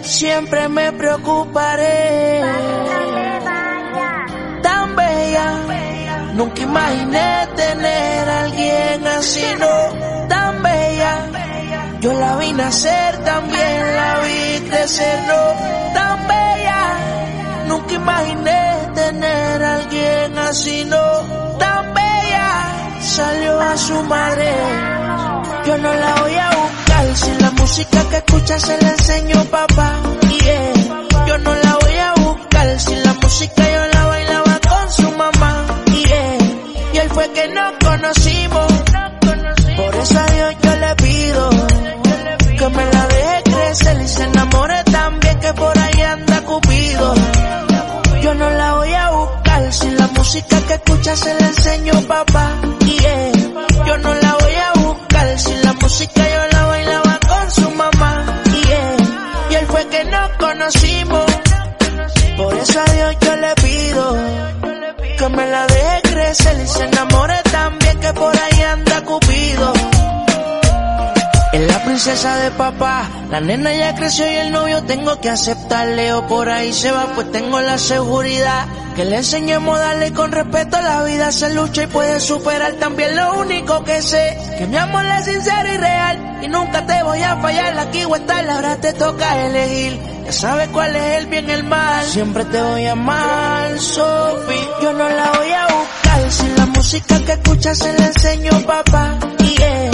Siempre 0.03 0.67
me 0.69 0.91
preocuparé. 0.93 2.41
Tan 4.61 4.95
bella, 4.95 5.53
nunca 6.33 6.61
imaginé 6.61 7.47
tener 7.55 8.29
a 8.29 8.41
alguien 8.43 9.07
así, 9.07 9.45
no, 9.59 10.27
tan 10.27 10.63
bella. 10.63 11.13
Yo 11.99 12.13
la 12.13 12.35
vi 12.37 12.51
nacer, 12.53 13.23
también 13.23 13.95
la 13.95 14.19
vi 14.21 14.69
crecer, 14.69 15.19
no, 15.27 15.93
tan 15.93 16.27
bella. 16.27 16.81
Nunca 17.67 17.93
imaginé 17.93 18.89
tener 18.95 19.63
a 19.63 19.75
alguien 19.75 20.37
así, 20.39 20.85
no, 20.85 21.57
tan 21.59 21.93
bella. 21.93 22.47
Salió 23.01 23.59
a 23.59 23.77
su 23.77 24.03
madre, 24.03 24.51
yo 25.65 25.77
no 25.77 25.93
la 25.93 26.15
voy 26.21 26.35
a 26.35 26.49
buscar, 26.49 26.80
si 27.15 27.31
la 27.39 27.51
música 27.51 28.09
que 28.09 28.17
escucha 28.17 28.59
se 28.59 28.81
la 28.81 28.89
enseño 28.89 29.43
papá. 29.45 30.01
Yeah. 30.29 31.27
Yo 31.27 31.37
no 31.39 31.55
la 31.55 31.77
voy 31.81 31.97
a 31.97 32.13
buscar, 32.15 32.79
si 32.79 32.95
la 32.95 33.13
música 33.13 33.63
yo 33.75 33.87
la 33.93 34.05
bailaba 34.05 34.59
con 34.69 34.91
su 34.91 35.11
mamá. 35.11 35.65
Yeah. 35.85 36.37
Y 36.93 36.97
él 36.97 37.09
fue 37.09 37.29
que 37.31 37.47
nos 37.49 37.71
conocimos, 37.83 38.67
por 39.77 39.95
eso 39.95 40.19
a 40.19 40.25
Dios 40.25 40.55
yo 40.61 40.75
le 40.75 40.95
pido 40.95 41.49
que 42.61 42.69
me 42.69 42.85
la 42.85 43.07
deje 43.07 43.43
crecer 43.43 44.01
y 44.01 44.07
se 44.07 44.23
enamore 44.23 44.83
también 44.83 45.39
que 45.39 45.53
por 45.53 45.77
ahí 45.79 46.01
anda 46.01 46.41
Cupido. 46.41 47.15
Yo 48.21 48.35
no 48.35 48.49
la 48.51 48.73
voy 48.75 48.93
a 48.93 49.09
buscar, 49.09 49.73
si 49.73 49.89
la 49.89 50.07
música 50.07 50.61
que 50.67 50.73
escucha 50.75 51.15
se 51.15 51.33
la 51.39 51.47
enseño 51.47 51.93
papá. 52.07 52.50
Se 66.71 66.83
enamore 66.85 67.35
también 67.51 67.99
que 67.99 68.13
por 68.13 68.35
ahí 68.35 68.61
anda 68.61 69.01
Cupido. 69.03 69.73
Es 71.53 71.67
la 71.67 71.83
princesa 71.83 72.37
de 72.37 72.51
papá, 72.51 73.09
la 73.29 73.41
nena 73.41 73.73
ya 73.73 73.93
creció 73.93 74.25
y 74.25 74.35
el 74.35 74.51
novio 74.51 74.81
tengo 74.83 75.19
que 75.19 75.29
aceptarle 75.29 76.13
o 76.13 76.25
por 76.27 76.49
ahí 76.49 76.71
se 76.71 76.91
va 76.91 77.11
pues 77.13 77.29
tengo 77.31 77.59
la 77.59 77.77
seguridad 77.77 78.67
que 78.95 79.03
le 79.03 79.17
enseñemos 79.17 79.77
a 79.77 79.79
darle 79.79 80.13
con 80.13 80.31
respeto 80.31 80.77
a 80.77 80.81
la 80.81 81.03
vida 81.03 81.31
se 81.31 81.53
lucha 81.53 81.83
y 81.83 81.87
puede 81.87 82.19
superar. 82.19 82.73
También 82.73 83.15
lo 83.15 83.39
único 83.39 83.83
que 83.83 84.01
sé 84.01 84.37
que 84.57 84.65
mi 84.65 84.77
amor 84.77 85.05
es 85.05 85.25
sincero 85.25 85.73
y 85.73 85.77
real 85.77 86.39
y 86.41 86.47
nunca 86.47 86.85
te 86.85 87.03
voy 87.03 87.21
a 87.21 87.37
fallar. 87.37 87.77
Aquí 87.79 88.03
o 88.05 88.15
estar 88.15 88.49
ahora 88.49 88.77
te 88.77 88.93
toca 88.93 89.45
elegir 89.45 89.99
ya 90.31 90.37
sabes 90.37 90.69
cuál 90.69 90.95
es 90.95 91.17
el 91.19 91.25
bien 91.27 91.49
y 91.49 91.51
el 91.51 91.63
mal. 91.63 92.05
Siempre 92.05 92.45
te 92.45 92.61
voy 92.61 92.85
a 92.85 92.91
amar 92.93 93.79
Sophie. 93.79 94.69
Yo 94.81 94.93
no 94.93 95.09
la 95.09 95.31
voy 95.31 95.51
a 95.51 95.67
buscar. 95.67 96.31
Si 96.31 96.47
la 96.57 96.65
música 96.67 97.19
que 97.25 97.31
escuchas 97.33 97.77
se 97.77 97.93
la 97.97 98.05
enseño 98.07 98.51
papá 98.65 99.19
yeah. 99.39 99.91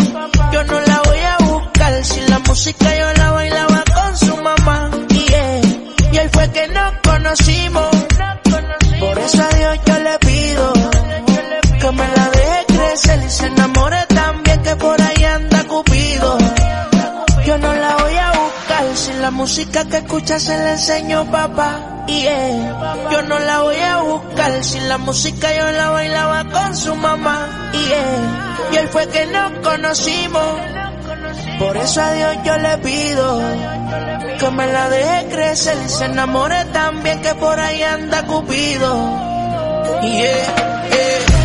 yo 0.51 0.63
no 0.63 0.79
la 0.79 1.01
voy 1.05 1.19
a 1.19 1.37
buscar. 1.43 2.05
Si 2.05 2.21
la 2.29 2.39
música 2.39 2.97
yo 2.97 3.13
la 3.13 3.31
bailaba 3.31 3.83
con 3.95 4.17
su 4.17 4.37
mamá 4.37 4.91
yeah. 5.09 5.61
y 6.11 6.17
él 6.17 6.29
fue 6.31 6.51
que 6.51 6.67
nos 6.67 6.93
conocimos. 7.03 7.89
Por 8.99 9.19
eso 9.19 9.43
a 9.43 9.55
Dios 9.55 9.79
yo 9.85 9.99
le 9.99 10.19
pido 10.19 10.73
que 11.81 11.91
me 11.91 12.07
la 12.15 12.29
deje 12.29 12.65
crecer. 12.67 13.23
Y 13.25 13.29
se 13.29 13.49
la 19.27 19.31
música 19.31 19.83
que 19.83 19.97
escucha 19.97 20.39
se 20.39 20.57
la 20.57 20.71
enseño 20.71 21.29
papá. 21.29 22.05
Yeah. 22.07 23.09
Yo 23.11 23.21
no 23.23 23.37
la 23.39 23.61
voy 23.61 23.75
a 23.75 23.97
buscar 23.97 24.63
si 24.63 24.79
la 24.79 24.97
música 24.97 25.53
yo 25.53 25.69
la 25.69 25.89
bailaba 25.89 26.45
con 26.45 26.73
su 26.77 26.95
mamá. 26.95 27.69
Yeah. 27.73 28.69
Y 28.71 28.77
él 28.77 28.87
fue 28.87 29.05
que 29.09 29.25
nos 29.25 29.51
conocimos. 29.67 30.61
Por 31.59 31.75
eso 31.75 32.01
a 32.01 32.13
Dios 32.13 32.37
yo 32.45 32.57
le 32.57 32.77
pido 32.77 33.41
que 34.39 34.49
me 34.51 34.67
la 34.71 34.89
deje 34.89 35.27
crecer 35.29 35.77
y 35.85 35.89
se 35.89 36.05
enamore 36.05 36.63
también 36.71 37.21
que 37.21 37.35
por 37.35 37.59
ahí 37.59 37.83
anda 37.83 38.25
Cupido. 38.25 38.93
Yeah, 40.03 40.55
yeah. 40.91 41.37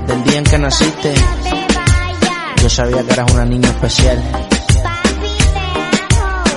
Desde 0.00 0.12
el 0.12 0.24
día 0.24 0.38
en 0.38 0.44
que 0.44 0.58
naciste, 0.58 1.14
yo 2.60 2.68
sabía 2.68 3.02
que 3.04 3.12
eras 3.12 3.32
una 3.32 3.44
niña 3.44 3.68
especial. 3.68 4.20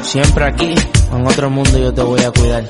Siempre 0.01 0.45
aquí, 0.45 0.73
en 1.13 1.27
otro 1.27 1.49
mundo 1.49 1.77
yo 1.77 1.93
te 1.93 2.01
voy 2.01 2.21
a 2.21 2.31
cuidar. 2.31 2.63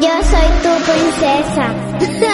Yo 0.00 0.14
soy 0.30 0.48
tu 0.62 0.72
princesa. 0.90 2.33